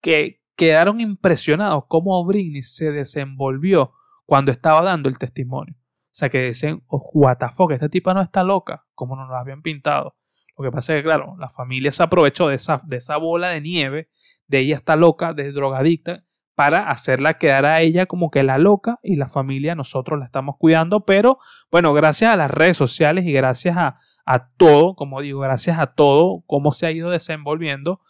que 0.00 0.41
quedaron 0.56 1.00
impresionados 1.00 1.84
cómo 1.88 2.24
Britney 2.24 2.62
se 2.62 2.92
desenvolvió 2.92 3.92
cuando 4.26 4.52
estaba 4.52 4.82
dando 4.82 5.08
el 5.08 5.18
testimonio. 5.18 5.74
O 5.76 6.14
sea, 6.14 6.28
que 6.28 6.48
dicen, 6.48 6.82
oh, 6.88 7.10
what 7.14 7.38
the 7.38 7.48
fuck, 7.50 7.72
esta 7.72 7.88
tipa 7.88 8.12
no 8.12 8.20
está 8.20 8.42
loca, 8.42 8.84
como 8.94 9.16
nos 9.16 9.28
lo 9.28 9.36
habían 9.36 9.62
pintado. 9.62 10.16
Lo 10.56 10.64
que 10.64 10.70
pasa 10.70 10.94
es 10.94 11.00
que, 11.00 11.04
claro, 11.04 11.36
la 11.38 11.48
familia 11.48 11.90
se 11.90 12.02
aprovechó 12.02 12.48
de 12.48 12.56
esa, 12.56 12.82
de 12.84 12.98
esa 12.98 13.16
bola 13.16 13.48
de 13.48 13.62
nieve, 13.62 14.10
de 14.46 14.58
ella 14.58 14.76
está 14.76 14.96
loca, 14.96 15.32
de 15.32 15.52
drogadicta, 15.52 16.24
para 16.54 16.90
hacerla 16.90 17.38
quedar 17.38 17.64
a 17.64 17.80
ella 17.80 18.04
como 18.04 18.30
que 18.30 18.42
la 18.42 18.58
loca 18.58 19.00
y 19.02 19.16
la 19.16 19.28
familia 19.28 19.74
nosotros 19.74 20.18
la 20.18 20.26
estamos 20.26 20.56
cuidando, 20.58 21.06
pero 21.06 21.38
bueno, 21.70 21.94
gracias 21.94 22.34
a 22.34 22.36
las 22.36 22.50
redes 22.50 22.76
sociales 22.76 23.24
y 23.24 23.32
gracias 23.32 23.78
a, 23.78 23.98
a 24.26 24.50
todo, 24.50 24.94
como 24.94 25.22
digo, 25.22 25.40
gracias 25.40 25.78
a 25.78 25.94
todo, 25.94 26.44
cómo 26.46 26.72
se 26.72 26.86
ha 26.86 26.90
ido 26.90 27.08
desenvolviendo, 27.08 28.00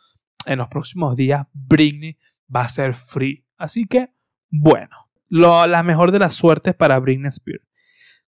en 0.47 0.59
los 0.59 0.69
próximos 0.69 1.17
días 1.17 1.47
Britney 1.53 2.19
va 2.54 2.62
a 2.62 2.68
ser 2.68 2.94
free. 2.94 3.47
Así 3.56 3.87
que, 3.87 4.12
bueno, 4.50 4.97
lo, 5.28 5.66
la 5.66 5.82
mejor 5.82 6.12
de 6.12 6.18
las 6.18 6.35
suertes 6.35 6.75
para 6.75 6.99
Britney 6.99 7.28
Spears. 7.28 7.64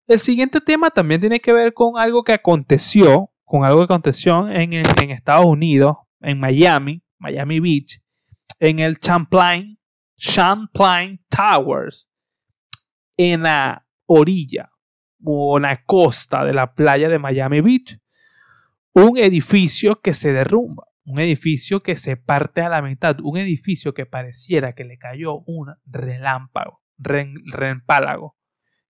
El 0.06 0.18
siguiente 0.18 0.60
tema 0.60 0.90
también 0.90 1.20
tiene 1.20 1.40
que 1.40 1.52
ver 1.52 1.72
con 1.72 1.98
algo 1.98 2.24
que 2.24 2.32
aconteció 2.32 3.30
con 3.44 3.64
algo 3.64 3.80
que 3.80 3.84
aconteció 3.84 4.48
en, 4.48 4.72
en 4.72 5.10
Estados 5.10 5.46
Unidos, 5.46 5.96
en 6.20 6.40
Miami, 6.40 7.02
Miami 7.18 7.60
Beach, 7.60 8.00
en 8.58 8.78
el 8.78 8.98
Champlain, 8.98 9.78
Champlain 10.16 11.22
Towers, 11.28 12.10
en 13.16 13.42
la 13.42 13.86
orilla 14.06 14.70
o 15.22 15.58
en 15.58 15.62
la 15.62 15.84
costa 15.84 16.44
de 16.44 16.52
la 16.52 16.74
playa 16.74 17.08
de 17.08 17.18
Miami 17.18 17.60
Beach, 17.60 17.98
un 18.94 19.18
edificio 19.18 20.00
que 20.00 20.14
se 20.14 20.32
derrumba, 20.32 20.88
un 21.04 21.20
edificio 21.20 21.80
que 21.80 21.96
se 21.96 22.16
parte 22.16 22.62
a 22.62 22.68
la 22.68 22.82
mitad, 22.82 23.16
un 23.22 23.36
edificio 23.36 23.92
que 23.92 24.06
pareciera 24.06 24.74
que 24.74 24.84
le 24.84 24.98
cayó 24.98 25.40
un 25.46 25.74
relámpago, 25.84 26.82
relámpago, 26.98 28.36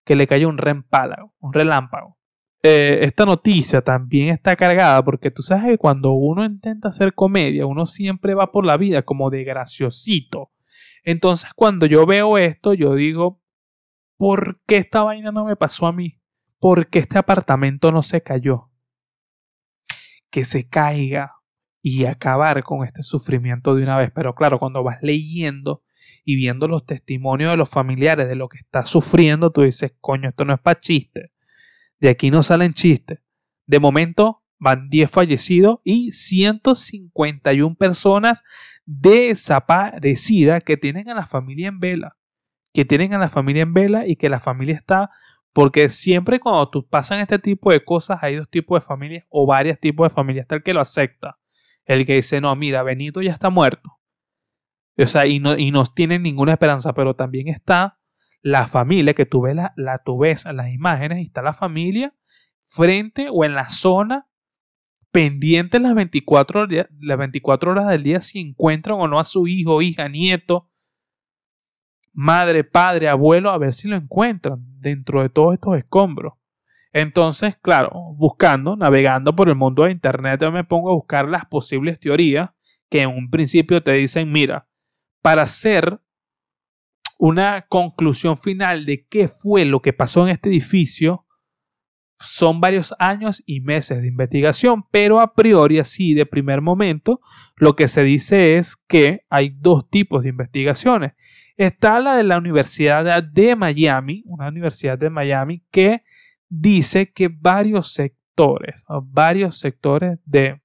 que 0.03 0.15
le 0.15 0.27
cayó 0.27 0.49
un 0.49 0.57
relámpago, 0.57 1.33
un 1.39 1.53
relámpago. 1.53 2.17
Eh, 2.63 3.05
esta 3.05 3.25
noticia 3.25 3.81
también 3.81 4.29
está 4.29 4.55
cargada 4.55 5.03
porque 5.03 5.29
tú 5.29 5.43
sabes 5.43 5.65
que 5.65 5.77
cuando 5.77 6.13
uno 6.13 6.43
intenta 6.45 6.87
hacer 6.87 7.13
comedia, 7.13 7.65
uno 7.67 7.85
siempre 7.85 8.33
va 8.33 8.51
por 8.51 8.65
la 8.65 8.77
vida 8.77 9.03
como 9.03 9.29
de 9.29 9.43
graciosito. 9.43 10.51
Entonces 11.03 11.51
cuando 11.53 11.85
yo 11.85 12.05
veo 12.05 12.37
esto, 12.37 12.73
yo 12.73 12.95
digo, 12.95 13.41
¿por 14.17 14.61
qué 14.65 14.77
esta 14.77 15.03
vaina 15.03 15.31
no 15.31 15.45
me 15.45 15.55
pasó 15.55 15.85
a 15.85 15.93
mí? 15.93 16.19
¿Por 16.59 16.87
qué 16.87 16.99
este 16.99 17.19
apartamento 17.19 17.91
no 17.91 18.01
se 18.01 18.23
cayó? 18.23 18.71
Que 20.31 20.45
se 20.45 20.67
caiga 20.67 21.33
y 21.87 22.05
acabar 22.05 22.63
con 22.63 22.83
este 22.83 23.03
sufrimiento 23.03 23.75
de 23.75 23.83
una 23.83 23.95
vez. 23.95 24.09
Pero 24.09 24.33
claro, 24.33 24.57
cuando 24.57 24.81
vas 24.81 25.03
leyendo 25.03 25.83
y 26.23 26.35
viendo 26.35 26.67
los 26.67 26.83
testimonios 26.83 27.51
de 27.51 27.57
los 27.57 27.69
familiares 27.69 28.27
de 28.27 28.33
lo 28.33 28.49
que 28.49 28.57
está 28.57 28.87
sufriendo, 28.87 29.51
tú 29.51 29.61
dices, 29.61 29.93
coño, 30.01 30.29
esto 30.29 30.45
no 30.45 30.55
es 30.55 30.59
para 30.59 30.79
chiste. 30.79 31.31
De 31.99 32.09
aquí 32.09 32.31
no 32.31 32.41
salen 32.41 32.73
chistes. 32.73 33.19
De 33.67 33.79
momento 33.79 34.41
van 34.57 34.89
10 34.89 35.11
fallecidos 35.11 35.77
y 35.83 36.11
151 36.11 37.75
personas 37.75 38.43
desaparecidas 38.87 40.63
que 40.63 40.77
tienen 40.77 41.07
a 41.09 41.13
la 41.13 41.27
familia 41.27 41.67
en 41.67 41.79
vela. 41.79 42.17
Que 42.73 42.83
tienen 42.83 43.13
a 43.13 43.19
la 43.19 43.29
familia 43.29 43.61
en 43.61 43.75
vela 43.75 44.07
y 44.07 44.15
que 44.15 44.29
la 44.29 44.39
familia 44.39 44.73
está. 44.73 45.11
Porque 45.53 45.89
siempre 45.89 46.39
cuando 46.39 46.67
tú 46.67 46.87
pasan 46.87 47.19
este 47.19 47.37
tipo 47.37 47.71
de 47.71 47.85
cosas 47.85 48.17
hay 48.23 48.37
dos 48.37 48.49
tipos 48.49 48.81
de 48.81 48.87
familias 48.87 49.25
o 49.29 49.45
varios 49.45 49.79
tipos 49.79 50.09
de 50.09 50.15
familias. 50.15 50.45
Está 50.45 50.55
el 50.55 50.63
que 50.63 50.73
lo 50.73 50.81
acepta. 50.81 51.37
El 51.85 52.05
que 52.05 52.15
dice, 52.15 52.41
no, 52.41 52.55
mira, 52.55 52.83
Benito 52.83 53.21
ya 53.21 53.31
está 53.31 53.49
muerto. 53.49 53.99
O 54.97 55.07
sea, 55.07 55.25
y 55.27 55.39
no, 55.39 55.57
y 55.57 55.71
no 55.71 55.83
tienen 55.85 56.23
ninguna 56.23 56.53
esperanza. 56.53 56.93
Pero 56.93 57.15
también 57.15 57.47
está 57.47 57.99
la 58.41 58.67
familia, 58.67 59.13
que 59.13 59.25
tú 59.25 59.41
ves, 59.41 59.55
la, 59.55 59.73
la, 59.75 59.97
tú 59.97 60.19
ves 60.19 60.45
las 60.45 60.71
imágenes 60.71 61.19
y 61.19 61.23
está 61.23 61.41
la 61.41 61.53
familia 61.53 62.13
frente 62.61 63.27
o 63.31 63.45
en 63.45 63.55
la 63.55 63.69
zona 63.69 64.27
pendiente 65.11 65.79
las 65.79 65.95
24, 65.95 66.67
las 66.99 67.17
24 67.17 67.71
horas 67.71 67.87
del 67.87 68.03
día 68.03 68.19
si 68.19 68.39
encuentran 68.39 68.99
o 68.99 69.07
no 69.07 69.17
a 69.17 69.23
su 69.23 69.47
hijo, 69.47 69.81
hija, 69.81 70.09
nieto, 70.09 70.69
madre, 72.11 72.65
padre, 72.65 73.07
abuelo, 73.07 73.49
a 73.51 73.57
ver 73.57 73.73
si 73.73 73.87
lo 73.87 73.95
encuentran 73.95 74.59
dentro 74.77 75.21
de 75.21 75.29
todos 75.29 75.53
estos 75.53 75.77
escombros. 75.77 76.33
Entonces, 76.95 77.57
claro, 77.61 77.91
buscando, 78.15 78.77
navegando 78.77 79.35
por 79.35 79.49
el 79.49 79.55
mundo 79.55 79.83
de 79.83 79.91
Internet, 79.91 80.39
yo 80.39 80.49
me 80.49 80.63
pongo 80.63 80.91
a 80.91 80.95
buscar 80.95 81.27
las 81.27 81.45
posibles 81.45 81.99
teorías 81.99 82.51
que 82.89 83.01
en 83.01 83.09
un 83.09 83.29
principio 83.29 83.83
te 83.83 83.91
dicen, 83.91 84.31
mira, 84.31 84.69
para 85.21 85.41
hacer 85.41 85.99
una 87.19 87.65
conclusión 87.67 88.37
final 88.37 88.85
de 88.85 89.05
qué 89.09 89.27
fue 89.27 89.65
lo 89.65 89.81
que 89.81 89.91
pasó 89.91 90.23
en 90.23 90.29
este 90.29 90.47
edificio 90.47 91.25
son 92.17 92.61
varios 92.61 92.95
años 92.97 93.43
y 93.45 93.59
meses 93.59 94.01
de 94.01 94.07
investigación, 94.07 94.85
pero 94.89 95.19
a 95.19 95.33
priori, 95.33 95.79
así 95.79 96.13
de 96.13 96.25
primer 96.25 96.61
momento, 96.61 97.19
lo 97.57 97.75
que 97.75 97.89
se 97.89 98.03
dice 98.03 98.55
es 98.55 98.77
que 98.77 99.25
hay 99.29 99.49
dos 99.49 99.89
tipos 99.89 100.23
de 100.23 100.29
investigaciones. 100.29 101.11
Está 101.57 101.99
la 101.99 102.15
de 102.15 102.23
la 102.23 102.37
Universidad 102.37 103.21
de 103.21 103.57
Miami, 103.57 104.23
una 104.25 104.47
universidad 104.47 104.97
de 104.97 105.09
Miami 105.09 105.65
que 105.71 106.03
dice 106.59 107.11
que 107.11 107.27
varios 107.27 107.91
sectores, 107.91 108.83
varios 109.03 109.57
sectores 109.57 110.19
de 110.25 110.61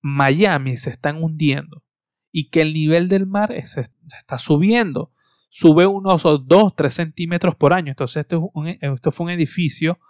Miami 0.00 0.76
se 0.76 0.90
están 0.90 1.22
hundiendo 1.22 1.82
y 2.32 2.50
que 2.50 2.62
el 2.62 2.72
nivel 2.72 3.08
del 3.08 3.26
mar 3.26 3.54
se 3.64 3.82
está 4.18 4.38
subiendo 4.38 5.12
sube 5.54 5.86
unos 5.86 6.22
2, 6.22 6.74
3 6.74 6.94
centímetros 6.94 7.54
por 7.54 7.74
año. 7.74 7.90
Entonces, 7.90 8.26
esto, 8.26 9.10
fue 9.10 9.24
un 9.24 9.30
edificio 9.30 10.00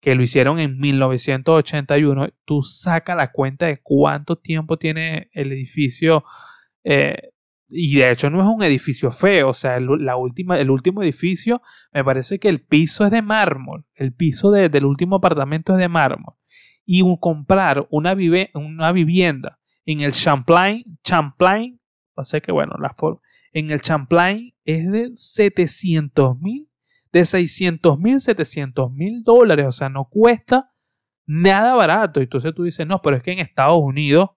que 0.00 0.16
lo 0.16 0.22
hicieron 0.24 0.58
en 0.58 0.78
1981. 0.80 2.30
Tú 2.44 2.62
saca 2.62 3.14
la 3.14 3.30
cuenta 3.30 3.66
de 3.66 3.80
cuánto 3.80 4.36
tiempo 4.36 4.78
tiene 4.78 5.30
el 5.32 5.52
edificio. 5.52 6.24
Eh, 6.82 7.30
y 7.70 7.96
de 7.96 8.10
hecho 8.10 8.30
no 8.30 8.40
es 8.40 8.46
un 8.46 8.62
edificio 8.62 9.10
feo. 9.10 9.50
O 9.50 9.54
sea, 9.54 9.76
el, 9.76 9.86
la 9.98 10.16
última, 10.16 10.58
el 10.58 10.70
último 10.70 11.02
edificio 11.02 11.62
me 11.92 12.04
parece 12.04 12.38
que 12.38 12.48
el 12.48 12.60
piso 12.60 13.04
es 13.04 13.10
de 13.10 13.22
mármol. 13.22 13.86
El 13.94 14.12
piso 14.12 14.50
del 14.50 14.84
último 14.84 15.16
apartamento 15.16 15.72
es 15.72 15.78
de 15.78 15.88
mármol. 15.88 16.34
Y 16.84 17.02
comprar 17.20 17.86
una, 17.90 18.16
una 18.54 18.92
vivienda 18.92 19.60
en 19.84 20.00
el 20.00 20.12
Champlain, 20.12 20.98
Champlain, 21.04 21.80
sé 22.24 22.40
que 22.40 22.52
bueno, 22.52 22.74
la 22.78 22.94
en 23.52 23.70
el 23.70 23.80
Champlain 23.80 24.54
es 24.64 24.90
de 24.90 25.10
700 25.14 26.38
mil, 26.38 26.70
de 27.12 27.24
600 27.24 27.98
mil, 27.98 28.20
700 28.20 28.92
mil 28.92 29.22
dólares. 29.24 29.66
O 29.66 29.72
sea, 29.72 29.88
no 29.88 30.08
cuesta 30.08 30.72
nada 31.26 31.74
barato. 31.74 32.20
Entonces 32.20 32.54
tú 32.54 32.64
dices, 32.64 32.86
no, 32.86 33.00
pero 33.02 33.16
es 33.16 33.22
que 33.22 33.32
en 33.32 33.40
Estados 33.40 33.78
Unidos 33.78 34.30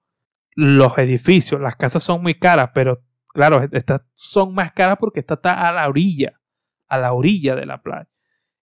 los 0.56 0.98
edificios, 0.98 1.60
las 1.62 1.75
casas 1.75 2.04
son 2.04 2.22
muy 2.22 2.36
caras, 2.36 2.72
pero 2.74 3.02
claro, 3.34 3.68
estas 3.72 4.02
son 4.13 4.54
más 4.54 4.72
caras 4.72 4.98
porque 5.00 5.20
esta 5.20 5.34
está 5.36 5.68
a 5.68 5.72
la 5.72 5.88
orilla, 5.88 6.40
a 6.88 6.98
la 6.98 7.13
orilla 7.13 7.56
de 7.56 7.66
la 7.66 7.82
playa. 7.82 8.10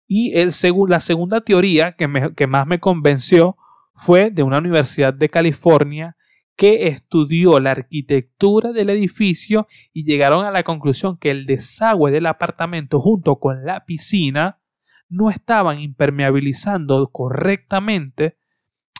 Y 0.05 0.37
el, 0.37 0.51
la 0.87 0.99
segunda 0.99 1.41
teoría 1.41 1.93
que, 1.93 2.31
que 2.35 2.47
más 2.47 2.67
me 2.67 2.79
convenció 2.79 3.57
fue 3.93 4.29
de 4.31 4.43
una 4.43 4.59
universidad 4.59 5.13
de 5.13 5.29
California 5.29 6.15
que 6.55 6.87
estudió 6.87 7.59
la 7.59 7.71
arquitectura 7.71 8.71
del 8.71 8.89
edificio 8.89 9.67
y 9.93 10.05
llegaron 10.05 10.43
a 10.45 10.51
la 10.51 10.63
conclusión 10.63 11.17
que 11.17 11.29
el 11.29 11.45
desagüe 11.45 12.11
del 12.11 12.25
apartamento 12.25 12.99
junto 12.99 13.39
con 13.39 13.63
la 13.63 13.85
piscina 13.85 14.59
no 15.07 15.29
estaban 15.29 15.79
impermeabilizando 15.79 17.09
correctamente 17.11 18.37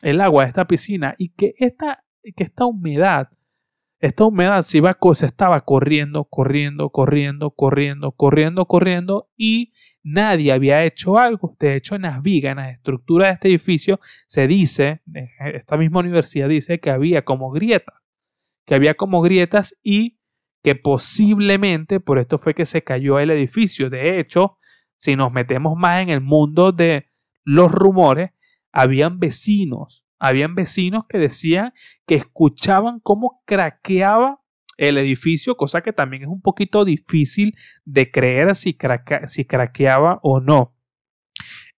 el 0.02 0.22
agua 0.22 0.44
de 0.44 0.50
esta 0.50 0.68
piscina 0.68 1.16
y 1.18 1.30
que 1.30 1.56
esta, 1.58 2.04
que 2.36 2.44
esta 2.44 2.66
humedad, 2.66 3.30
esta 4.00 4.26
humedad 4.26 4.62
se, 4.64 4.78
iba, 4.78 4.98
estaba 5.22 5.62
corriendo, 5.62 6.26
corriendo, 6.26 6.90
corriendo, 6.90 7.50
corriendo, 7.52 8.12
corriendo, 8.12 8.66
corriendo 8.66 9.30
y 9.36 9.74
nadie 10.04 10.52
había 10.52 10.84
hecho 10.86 11.18
algo. 11.18 11.56
De 11.60 11.76
hecho, 11.76 11.96
en 11.96 12.04
las 12.04 12.22
vigas, 12.22 12.52
en 12.52 12.58
las 12.58 12.74
estructuras 12.74 13.30
de 13.30 13.34
este 13.34 13.48
edificio, 13.50 14.00
se 14.28 14.48
dice, 14.48 15.02
esta 15.54 15.78
misma 15.78 16.02
universidad 16.02 16.48
dice 16.48 16.80
que 16.80 16.92
había 16.92 17.26
como 17.26 17.52
grietas, 17.52 17.96
que 18.66 18.76
había 18.76 18.94
como 18.94 19.22
grietas 19.22 19.76
y 19.84 20.20
que 20.64 20.76
posiblemente 20.76 22.00
por 22.00 22.20
esto 22.20 22.38
fue 22.38 22.54
que 22.54 22.66
se 22.66 22.84
cayó 22.84 23.20
el 23.20 23.32
edificio. 23.32 23.90
De 23.90 24.20
hecho, 24.20 24.58
si 24.98 25.16
nos 25.16 25.32
metemos 25.32 25.76
más 25.76 26.02
en 26.02 26.10
el 26.10 26.22
mundo 26.22 26.72
de 26.72 27.10
los 27.44 27.72
rumores, 27.72 28.32
habían 28.72 29.20
vecinos, 29.20 30.06
habían 30.20 30.56
vecinos 30.56 31.06
que 31.08 31.18
decían 31.18 31.74
que 32.06 32.16
escuchaban 32.16 33.00
cómo 33.00 33.42
craqueaba 33.46 34.42
el 34.78 34.98
edificio, 34.98 35.58
cosa 35.58 35.82
que 35.82 35.94
también 35.94 36.24
es 36.24 36.30
un 36.30 36.42
poquito 36.42 36.86
difícil 36.86 37.56
de 37.86 38.12
creer 38.12 38.56
si, 38.56 38.78
si 39.28 39.46
craqueaba 39.46 40.20
o 40.22 40.40
no 40.40 40.76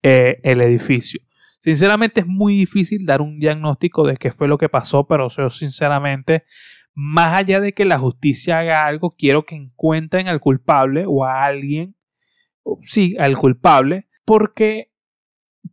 eh, 0.04 0.40
el 0.44 0.62
edificio. 0.62 1.22
Sinceramente 1.60 2.22
es 2.22 2.28
muy 2.28 2.56
difícil 2.56 3.06
dar 3.06 3.22
un 3.22 3.40
diagnóstico 3.40 4.08
de 4.08 4.16
qué 4.18 4.32
fue 4.32 4.48
lo 4.48 4.58
que 4.58 4.70
pasó, 4.70 5.08
pero 5.08 5.28
yo 5.30 5.50
sinceramente, 5.50 6.46
más 6.94 7.38
allá 7.38 7.60
de 7.60 7.74
que 7.74 7.84
la 7.84 8.00
justicia 8.00 8.60
haga 8.60 8.84
algo, 8.84 9.16
quiero 9.18 9.46
que 9.46 9.56
encuentren 9.56 10.28
al 10.28 10.40
culpable 10.40 11.04
o 11.06 11.26
a 11.26 11.44
alguien, 11.44 11.96
sí, 12.82 13.16
al 13.20 13.38
culpable, 13.38 14.08
porque 14.24 14.94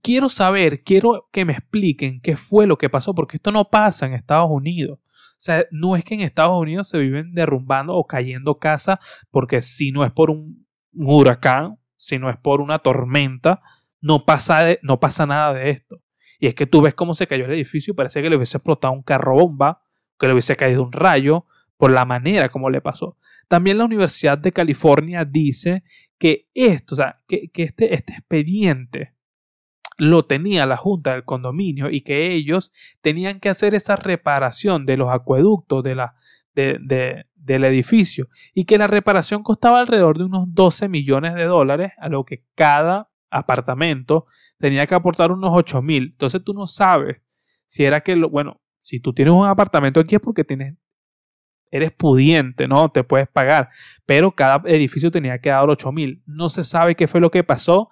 quiero 0.02 0.28
saber, 0.28 0.82
quiero 0.82 1.28
que 1.32 1.44
me 1.44 1.52
expliquen 1.52 2.20
qué 2.20 2.36
fue 2.36 2.66
lo 2.66 2.78
que 2.78 2.90
pasó, 2.90 3.14
porque 3.14 3.36
esto 3.36 3.52
no 3.52 3.68
pasa 3.68 4.06
en 4.06 4.12
Estados 4.12 4.48
Unidos. 4.50 4.98
O 5.00 5.38
sea, 5.38 5.66
no 5.70 5.96
es 5.96 6.04
que 6.04 6.14
en 6.14 6.20
Estados 6.20 6.58
Unidos 6.58 6.88
se 6.88 6.98
viven 6.98 7.32
derrumbando 7.34 7.94
o 7.94 8.06
cayendo 8.06 8.58
casas, 8.58 8.98
porque 9.30 9.62
si 9.62 9.92
no 9.92 10.04
es 10.04 10.12
por 10.12 10.30
un, 10.30 10.66
huracán, 10.92 11.78
si 11.96 12.18
no 12.18 12.30
es 12.30 12.36
por 12.36 12.60
una 12.60 12.78
tormenta, 12.78 13.60
no 14.00 14.24
pasa, 14.24 14.64
no 14.82 14.98
pasa 15.00 15.26
nada 15.26 15.54
de 15.54 15.70
esto. 15.70 16.00
Y 16.38 16.46
es 16.46 16.54
que 16.54 16.66
tú 16.66 16.82
ves 16.82 16.94
cómo 16.94 17.14
se 17.14 17.26
cayó 17.26 17.44
el 17.46 17.52
edificio 17.52 17.92
y 17.92 17.94
parece 17.94 18.22
que 18.22 18.30
le 18.30 18.36
hubiese 18.36 18.56
explotado 18.58 18.92
un 18.92 19.02
carro 19.02 19.34
bomba, 19.34 19.82
que 20.18 20.26
le 20.26 20.32
hubiese 20.32 20.56
caído 20.56 20.82
un 20.82 20.92
rayo, 20.92 21.46
por 21.76 21.90
la 21.90 22.04
manera 22.04 22.48
como 22.48 22.70
le 22.70 22.80
pasó. 22.80 23.18
También 23.48 23.78
la 23.78 23.84
Universidad 23.84 24.38
de 24.38 24.52
California 24.52 25.24
dice 25.24 25.84
que 26.18 26.48
esto, 26.54 26.94
o 26.94 26.96
sea, 26.96 27.16
que, 27.28 27.50
este, 27.54 27.94
este 27.94 28.14
expediente 28.14 29.14
lo 29.96 30.26
tenía 30.26 30.66
la 30.66 30.76
junta 30.76 31.12
del 31.12 31.24
condominio 31.24 31.90
y 31.90 32.02
que 32.02 32.32
ellos 32.32 32.72
tenían 33.00 33.40
que 33.40 33.48
hacer 33.48 33.74
esa 33.74 33.96
reparación 33.96 34.86
de 34.86 34.96
los 34.96 35.10
acueductos 35.10 35.82
de 35.82 35.94
la, 35.94 36.14
del 36.54 37.64
edificio 37.64 38.28
y 38.54 38.64
que 38.64 38.78
la 38.78 38.86
reparación 38.86 39.42
costaba 39.42 39.80
alrededor 39.80 40.18
de 40.18 40.24
unos 40.24 40.52
12 40.52 40.88
millones 40.88 41.34
de 41.34 41.44
dólares, 41.44 41.92
a 41.98 42.08
lo 42.08 42.24
que 42.24 42.44
cada 42.54 43.10
apartamento 43.30 44.26
tenía 44.58 44.86
que 44.86 44.94
aportar 44.94 45.32
unos 45.32 45.50
8 45.52 45.82
mil. 45.82 46.10
Entonces 46.12 46.42
tú 46.44 46.54
no 46.54 46.66
sabes 46.66 47.18
si 47.64 47.84
era 47.84 48.00
que, 48.00 48.16
lo, 48.16 48.30
bueno, 48.30 48.60
si 48.78 49.00
tú 49.00 49.12
tienes 49.12 49.34
un 49.34 49.46
apartamento 49.46 50.00
aquí 50.00 50.14
es 50.14 50.20
porque 50.20 50.44
tienes, 50.44 50.74
eres 51.70 51.90
pudiente, 51.92 52.68
¿no? 52.68 52.90
Te 52.90 53.02
puedes 53.02 53.28
pagar, 53.28 53.70
pero 54.04 54.32
cada 54.32 54.62
edificio 54.66 55.10
tenía 55.10 55.40
que 55.40 55.50
dar 55.50 55.68
8 55.68 55.92
mil. 55.92 56.22
No 56.26 56.48
se 56.48 56.64
sabe 56.64 56.94
qué 56.94 57.08
fue 57.08 57.20
lo 57.20 57.30
que 57.30 57.44
pasó 57.44 57.90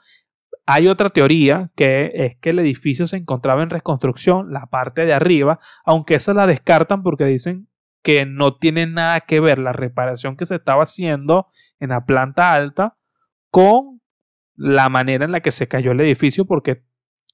hay 0.66 0.88
otra 0.88 1.09
teoría 1.09 1.70
que 1.77 2.11
es 2.14 2.37
que 2.37 2.50
el 2.50 2.59
edificio 2.59 3.07
se 3.07 3.16
encontraba 3.16 3.62
en 3.62 3.70
reconstrucción, 3.70 4.53
la 4.53 4.66
parte 4.66 5.05
de 5.05 5.12
arriba, 5.12 5.61
aunque 5.85 6.14
esa 6.14 6.33
la 6.35 6.46
descartan 6.46 7.03
porque 7.03 7.24
dicen 7.24 7.68
que 8.03 8.27
no 8.27 8.57
tiene 8.57 8.87
nada 8.87 9.20
que 9.20 9.40
ver 9.40 9.59
la 9.59 9.72
reparación 9.72 10.37
que 10.37 10.46
se 10.46 10.57
estaba 10.57 10.85
haciendo 10.85 11.46
en 11.81 11.90
la 11.90 12.05
planta 12.05 12.53
alta 12.53 12.96
con 13.50 14.00
la 14.57 14.88
manera 14.88 15.24
en 15.24 15.33
la 15.33 15.40
que 15.40 15.50
se 15.50 15.68
cayó 15.68 15.92
el 15.92 16.00
edificio 16.00 16.44
porque 16.44 16.85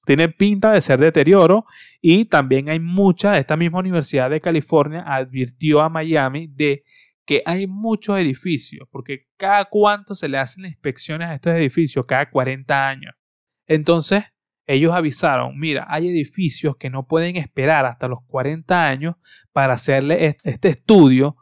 tiene 0.05 0.29
pinta 0.29 0.71
de 0.71 0.81
ser 0.81 0.99
deterioro 0.99 1.65
y 2.01 2.25
también 2.25 2.69
hay 2.69 2.79
mucha, 2.79 3.37
esta 3.37 3.55
misma 3.55 3.79
Universidad 3.79 4.29
de 4.29 4.41
California 4.41 5.03
advirtió 5.05 5.81
a 5.81 5.89
Miami 5.89 6.47
de 6.47 6.83
que 7.25 7.43
hay 7.45 7.67
muchos 7.67 8.17
edificios, 8.17 8.87
porque 8.91 9.27
cada 9.37 9.65
cuánto 9.65 10.15
se 10.15 10.27
le 10.27 10.37
hacen 10.37 10.65
inspecciones 10.65 11.29
a 11.29 11.35
estos 11.35 11.53
edificios, 11.53 12.05
cada 12.05 12.29
40 12.29 12.89
años. 12.89 13.13
Entonces, 13.73 14.33
ellos 14.67 14.93
avisaron, 14.93 15.57
mira, 15.57 15.85
hay 15.87 16.09
edificios 16.09 16.75
que 16.75 16.89
no 16.89 17.07
pueden 17.07 17.37
esperar 17.37 17.85
hasta 17.85 18.09
los 18.09 18.19
40 18.27 18.85
años 18.85 19.15
para 19.53 19.75
hacerle 19.75 20.35
este 20.43 20.67
estudio 20.67 21.37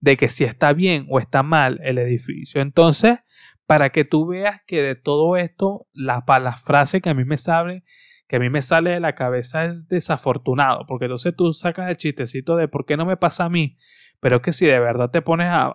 de 0.00 0.16
que 0.16 0.28
si 0.28 0.42
está 0.42 0.72
bien 0.72 1.06
o 1.08 1.20
está 1.20 1.44
mal 1.44 1.78
el 1.84 1.98
edificio. 1.98 2.60
Entonces, 2.60 3.20
para 3.66 3.90
que 3.90 4.04
tú 4.04 4.26
veas 4.26 4.62
que 4.66 4.82
de 4.82 4.96
todo 4.96 5.36
esto, 5.36 5.86
la, 5.92 6.24
la 6.26 6.56
frase 6.56 7.00
que 7.00 7.10
a 7.10 7.14
mí 7.14 7.24
me 7.24 7.38
sale, 7.38 7.84
que 8.26 8.34
a 8.34 8.40
mí 8.40 8.50
me 8.50 8.60
sale 8.60 8.90
de 8.90 8.98
la 8.98 9.14
cabeza 9.14 9.64
es 9.64 9.86
desafortunado, 9.86 10.86
porque 10.88 11.04
entonces 11.04 11.36
tú 11.36 11.52
sacas 11.52 11.88
el 11.88 11.96
chistecito 11.96 12.56
de 12.56 12.66
por 12.66 12.84
qué 12.84 12.96
no 12.96 13.06
me 13.06 13.16
pasa 13.16 13.44
a 13.44 13.48
mí, 13.48 13.76
pero 14.18 14.36
es 14.36 14.42
que 14.42 14.52
si 14.52 14.66
de 14.66 14.80
verdad 14.80 15.08
te 15.08 15.22
pones 15.22 15.50
a, 15.52 15.72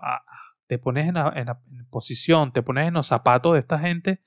te 0.67 0.77
pones 0.77 1.07
en 1.07 1.13
la 1.13 1.61
posición, 1.89 2.51
te 2.51 2.63
pones 2.63 2.89
en 2.89 2.95
los 2.95 3.07
zapatos 3.07 3.53
de 3.53 3.59
esta 3.59 3.79
gente 3.79 4.21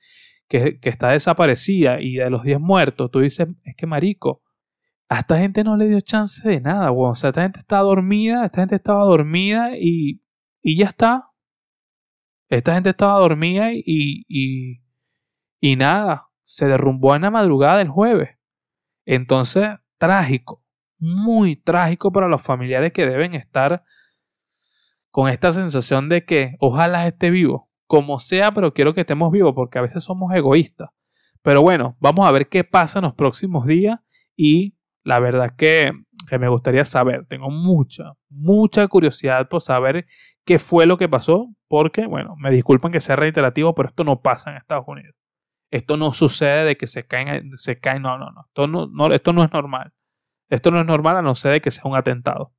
que, 0.47 0.79
está 0.81 1.09
desaparecida 1.09 2.01
y 2.01 2.15
de 2.15 2.29
los 2.29 2.43
10 2.43 2.59
muertos, 2.59 3.11
tú 3.11 3.19
dices, 3.19 3.47
es 3.63 3.75
que 3.75 3.85
marico, 3.85 4.41
a 5.09 5.19
esta 5.19 5.37
gente 5.37 5.63
no 5.63 5.77
le 5.77 5.87
dio 5.87 6.01
chance 6.01 6.47
de 6.47 6.61
nada, 6.61 6.91
O 6.91 7.15
sea, 7.15 7.29
esta 7.29 7.43
gente 7.43 7.59
está 7.59 7.79
dormida, 7.79 8.45
esta 8.45 8.61
gente 8.61 8.75
estaba 8.75 9.03
dormida 9.03 9.71
y, 9.77 10.23
y 10.61 10.77
ya 10.77 10.85
está. 10.85 11.29
Esta 12.49 12.73
gente 12.73 12.89
estaba 12.91 13.19
dormida 13.19 13.73
y, 13.73 13.83
y, 14.27 14.83
y 15.59 15.75
nada, 15.75 16.29
se 16.45 16.67
derrumbó 16.67 17.15
en 17.15 17.23
la 17.23 17.31
madrugada 17.31 17.77
del 17.77 17.89
jueves. 17.89 18.37
Entonces, 19.05 19.69
trágico, 19.97 20.63
muy 20.97 21.55
trágico 21.55 22.11
para 22.11 22.27
los 22.27 22.41
familiares 22.41 22.93
que 22.93 23.07
deben 23.07 23.33
estar 23.33 23.83
con 25.09 25.29
esta 25.29 25.53
sensación 25.53 26.09
de 26.09 26.25
que 26.25 26.55
ojalá 26.59 27.07
esté 27.07 27.29
vivo 27.29 27.72
como 27.87 28.19
sea, 28.19 28.51
pero 28.51 28.73
quiero 28.73 28.93
que 28.93 29.01
estemos 29.01 29.31
vivos 29.31 29.53
porque 29.55 29.79
a 29.79 29.81
veces 29.81 30.03
somos 30.03 30.33
egoístas. 30.33 30.89
Pero 31.41 31.61
bueno, 31.61 31.97
vamos 31.99 32.27
a 32.27 32.31
ver 32.31 32.47
qué 32.47 32.63
pasa 32.63 32.99
en 32.99 33.05
los 33.05 33.13
próximos 33.13 33.65
días 33.65 33.99
y 34.35 34.75
la 35.03 35.19
verdad 35.19 35.53
que, 35.57 35.91
que 36.29 36.39
me 36.39 36.47
gustaría 36.47 36.85
saber, 36.85 37.25
tengo 37.27 37.49
mucha, 37.49 38.13
mucha 38.29 38.87
curiosidad 38.87 39.49
por 39.49 39.61
saber 39.61 40.05
qué 40.45 40.59
fue 40.59 40.85
lo 40.85 40.97
que 40.97 41.09
pasó, 41.09 41.49
porque, 41.67 42.05
bueno, 42.05 42.35
me 42.37 42.51
disculpan 42.51 42.91
que 42.91 43.01
sea 43.01 43.15
reiterativo, 43.15 43.75
pero 43.75 43.89
esto 43.89 44.03
no 44.03 44.21
pasa 44.21 44.51
en 44.51 44.57
Estados 44.57 44.85
Unidos. 44.87 45.15
Esto 45.71 45.97
no 45.97 46.13
sucede 46.13 46.65
de 46.65 46.77
que 46.77 46.87
se 46.87 47.05
caen, 47.05 47.51
se 47.57 47.79
caen, 47.79 48.03
no, 48.03 48.17
no, 48.17 48.31
no. 48.31 48.45
Esto 48.47 48.67
no, 48.67 48.87
no, 48.87 49.11
esto 49.13 49.33
no 49.33 49.43
es 49.43 49.51
normal. 49.51 49.91
Esto 50.49 50.69
no 50.69 50.79
es 50.79 50.85
normal 50.85 51.17
a 51.17 51.21
no 51.21 51.33
ser 51.35 51.53
de 51.53 51.61
que 51.61 51.71
sea 51.71 51.83
un 51.85 51.97
atentado. 51.97 52.53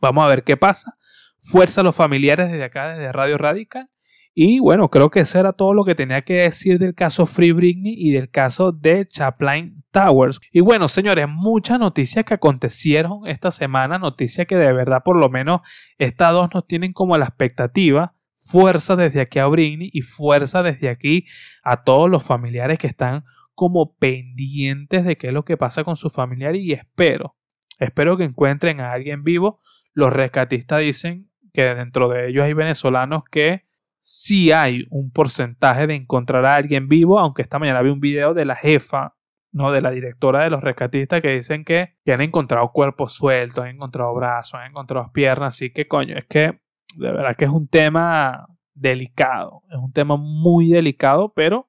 Vamos 0.00 0.24
a 0.24 0.28
ver 0.28 0.44
qué 0.44 0.56
pasa. 0.56 0.96
Fuerza 1.38 1.80
a 1.80 1.84
los 1.84 1.96
familiares 1.96 2.50
desde 2.50 2.64
acá, 2.64 2.90
desde 2.90 3.12
Radio 3.12 3.36
Radical. 3.36 3.90
Y 4.38 4.58
bueno, 4.58 4.90
creo 4.90 5.08
que 5.08 5.20
eso 5.20 5.40
era 5.40 5.54
todo 5.54 5.72
lo 5.72 5.86
que 5.86 5.94
tenía 5.94 6.20
que 6.20 6.34
decir 6.34 6.78
del 6.78 6.94
caso 6.94 7.24
Free 7.24 7.52
Britney 7.52 7.94
y 7.96 8.10
del 8.10 8.28
caso 8.28 8.70
de 8.70 9.06
Chaplain 9.06 9.82
Towers. 9.90 10.40
Y 10.52 10.60
bueno, 10.60 10.88
señores, 10.88 11.26
muchas 11.26 11.78
noticias 11.78 12.22
que 12.26 12.34
acontecieron 12.34 13.26
esta 13.26 13.50
semana, 13.50 13.98
noticias 13.98 14.46
que 14.46 14.56
de 14.56 14.74
verdad 14.74 15.00
por 15.02 15.16
lo 15.16 15.30
menos 15.30 15.62
estas 15.96 16.34
dos 16.34 16.50
nos 16.52 16.66
tienen 16.66 16.92
como 16.92 17.16
la 17.16 17.24
expectativa. 17.24 18.12
Fuerza 18.34 18.94
desde 18.94 19.22
aquí 19.22 19.38
a 19.38 19.46
Britney 19.46 19.88
y 19.90 20.02
fuerza 20.02 20.62
desde 20.62 20.90
aquí 20.90 21.24
a 21.64 21.82
todos 21.82 22.10
los 22.10 22.22
familiares 22.22 22.78
que 22.78 22.88
están 22.88 23.24
como 23.54 23.96
pendientes 23.96 25.06
de 25.06 25.16
qué 25.16 25.28
es 25.28 25.32
lo 25.32 25.46
que 25.46 25.56
pasa 25.56 25.82
con 25.82 25.96
su 25.96 26.10
familiar 26.10 26.54
y 26.56 26.72
espero, 26.72 27.36
espero 27.78 28.18
que 28.18 28.24
encuentren 28.24 28.80
a 28.80 28.92
alguien 28.92 29.24
vivo. 29.24 29.60
Los 29.94 30.12
rescatistas 30.12 30.82
dicen 30.82 31.30
que 31.54 31.74
dentro 31.74 32.10
de 32.10 32.28
ellos 32.28 32.44
hay 32.44 32.52
venezolanos 32.52 33.22
que 33.30 33.65
si 34.08 34.52
hay 34.52 34.86
un 34.90 35.10
porcentaje 35.10 35.88
de 35.88 35.96
encontrar 35.96 36.46
a 36.46 36.54
alguien 36.54 36.86
vivo, 36.86 37.18
aunque 37.18 37.42
esta 37.42 37.58
mañana 37.58 37.82
vi 37.82 37.90
un 37.90 37.98
video 37.98 38.34
de 38.34 38.44
la 38.44 38.54
jefa, 38.54 39.16
no 39.50 39.72
de 39.72 39.80
la 39.80 39.90
directora 39.90 40.44
de 40.44 40.50
los 40.50 40.62
rescatistas 40.62 41.20
que 41.20 41.34
dicen 41.34 41.64
que, 41.64 41.96
han 42.06 42.20
encontrado 42.20 42.70
cuerpos 42.70 43.14
sueltos, 43.14 43.64
han 43.64 43.74
encontrado 43.74 44.14
brazos, 44.14 44.60
han 44.60 44.70
encontrado 44.70 45.10
piernas, 45.12 45.56
así 45.56 45.70
que 45.72 45.88
coño, 45.88 46.16
es 46.16 46.24
que 46.26 46.60
de 46.94 47.10
verdad 47.10 47.34
que 47.36 47.46
es 47.46 47.50
un 47.50 47.66
tema 47.66 48.46
delicado, 48.74 49.64
es 49.70 49.76
un 49.76 49.92
tema 49.92 50.16
muy 50.16 50.68
delicado, 50.68 51.32
pero 51.34 51.68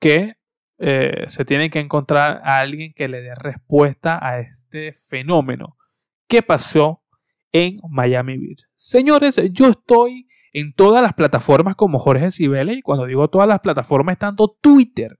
que 0.00 0.36
eh, 0.78 1.24
se 1.26 1.44
tiene 1.44 1.68
que 1.68 1.80
encontrar 1.80 2.40
a 2.44 2.60
alguien 2.60 2.94
que 2.94 3.08
le 3.08 3.20
dé 3.20 3.34
respuesta 3.34 4.18
a 4.26 4.38
este 4.38 4.94
fenómeno 4.94 5.76
qué 6.26 6.40
pasó 6.40 7.02
en 7.52 7.78
Miami 7.90 8.38
Beach. 8.38 8.64
Señores, 8.74 9.38
yo 9.52 9.68
estoy 9.68 10.28
en 10.52 10.72
todas 10.72 11.02
las 11.02 11.14
plataformas 11.14 11.76
como 11.76 11.98
Jorge 11.98 12.30
Cibele 12.30 12.74
y 12.74 12.82
cuando 12.82 13.06
digo 13.06 13.28
todas 13.28 13.48
las 13.48 13.60
plataformas, 13.60 14.18
tanto 14.18 14.56
Twitter 14.60 15.18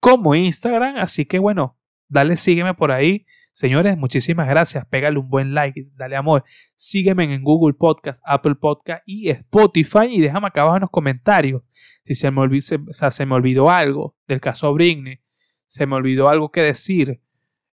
como 0.00 0.34
Instagram, 0.34 0.96
así 0.98 1.24
que 1.24 1.38
bueno, 1.38 1.78
dale 2.08 2.36
sígueme 2.36 2.74
por 2.74 2.92
ahí. 2.92 3.26
Señores, 3.52 3.98
muchísimas 3.98 4.48
gracias. 4.48 4.86
Pégale 4.86 5.18
un 5.18 5.28
buen 5.28 5.52
like, 5.52 5.90
dale 5.96 6.14
amor. 6.14 6.44
Sígueme 6.76 7.24
en 7.34 7.42
Google 7.42 7.74
Podcast, 7.74 8.20
Apple 8.24 8.54
Podcast 8.54 9.02
y 9.04 9.30
Spotify 9.30 10.06
y 10.08 10.20
déjame 10.20 10.46
acá 10.46 10.60
abajo 10.60 10.76
en 10.76 10.82
los 10.82 10.90
comentarios 10.90 11.62
si 12.08 12.14
se 12.14 12.30
me, 12.30 12.40
olvidó, 12.40 12.62
se 12.92 13.26
me 13.26 13.34
olvidó 13.34 13.68
algo 13.68 14.16
del 14.26 14.40
caso 14.40 14.72
Britney, 14.72 15.20
se 15.66 15.86
me 15.86 15.94
olvidó 15.94 16.30
algo 16.30 16.50
que 16.50 16.62
decir. 16.62 17.20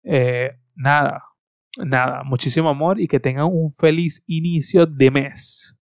Eh, 0.04 0.58
nada, 0.74 1.24
nada, 1.78 2.24
muchísimo 2.24 2.70
amor 2.70 3.00
y 3.00 3.08
que 3.08 3.20
tengan 3.20 3.46
un 3.46 3.72
feliz 3.72 4.24
inicio 4.26 4.88
de 4.88 5.12
mes. 5.12 5.80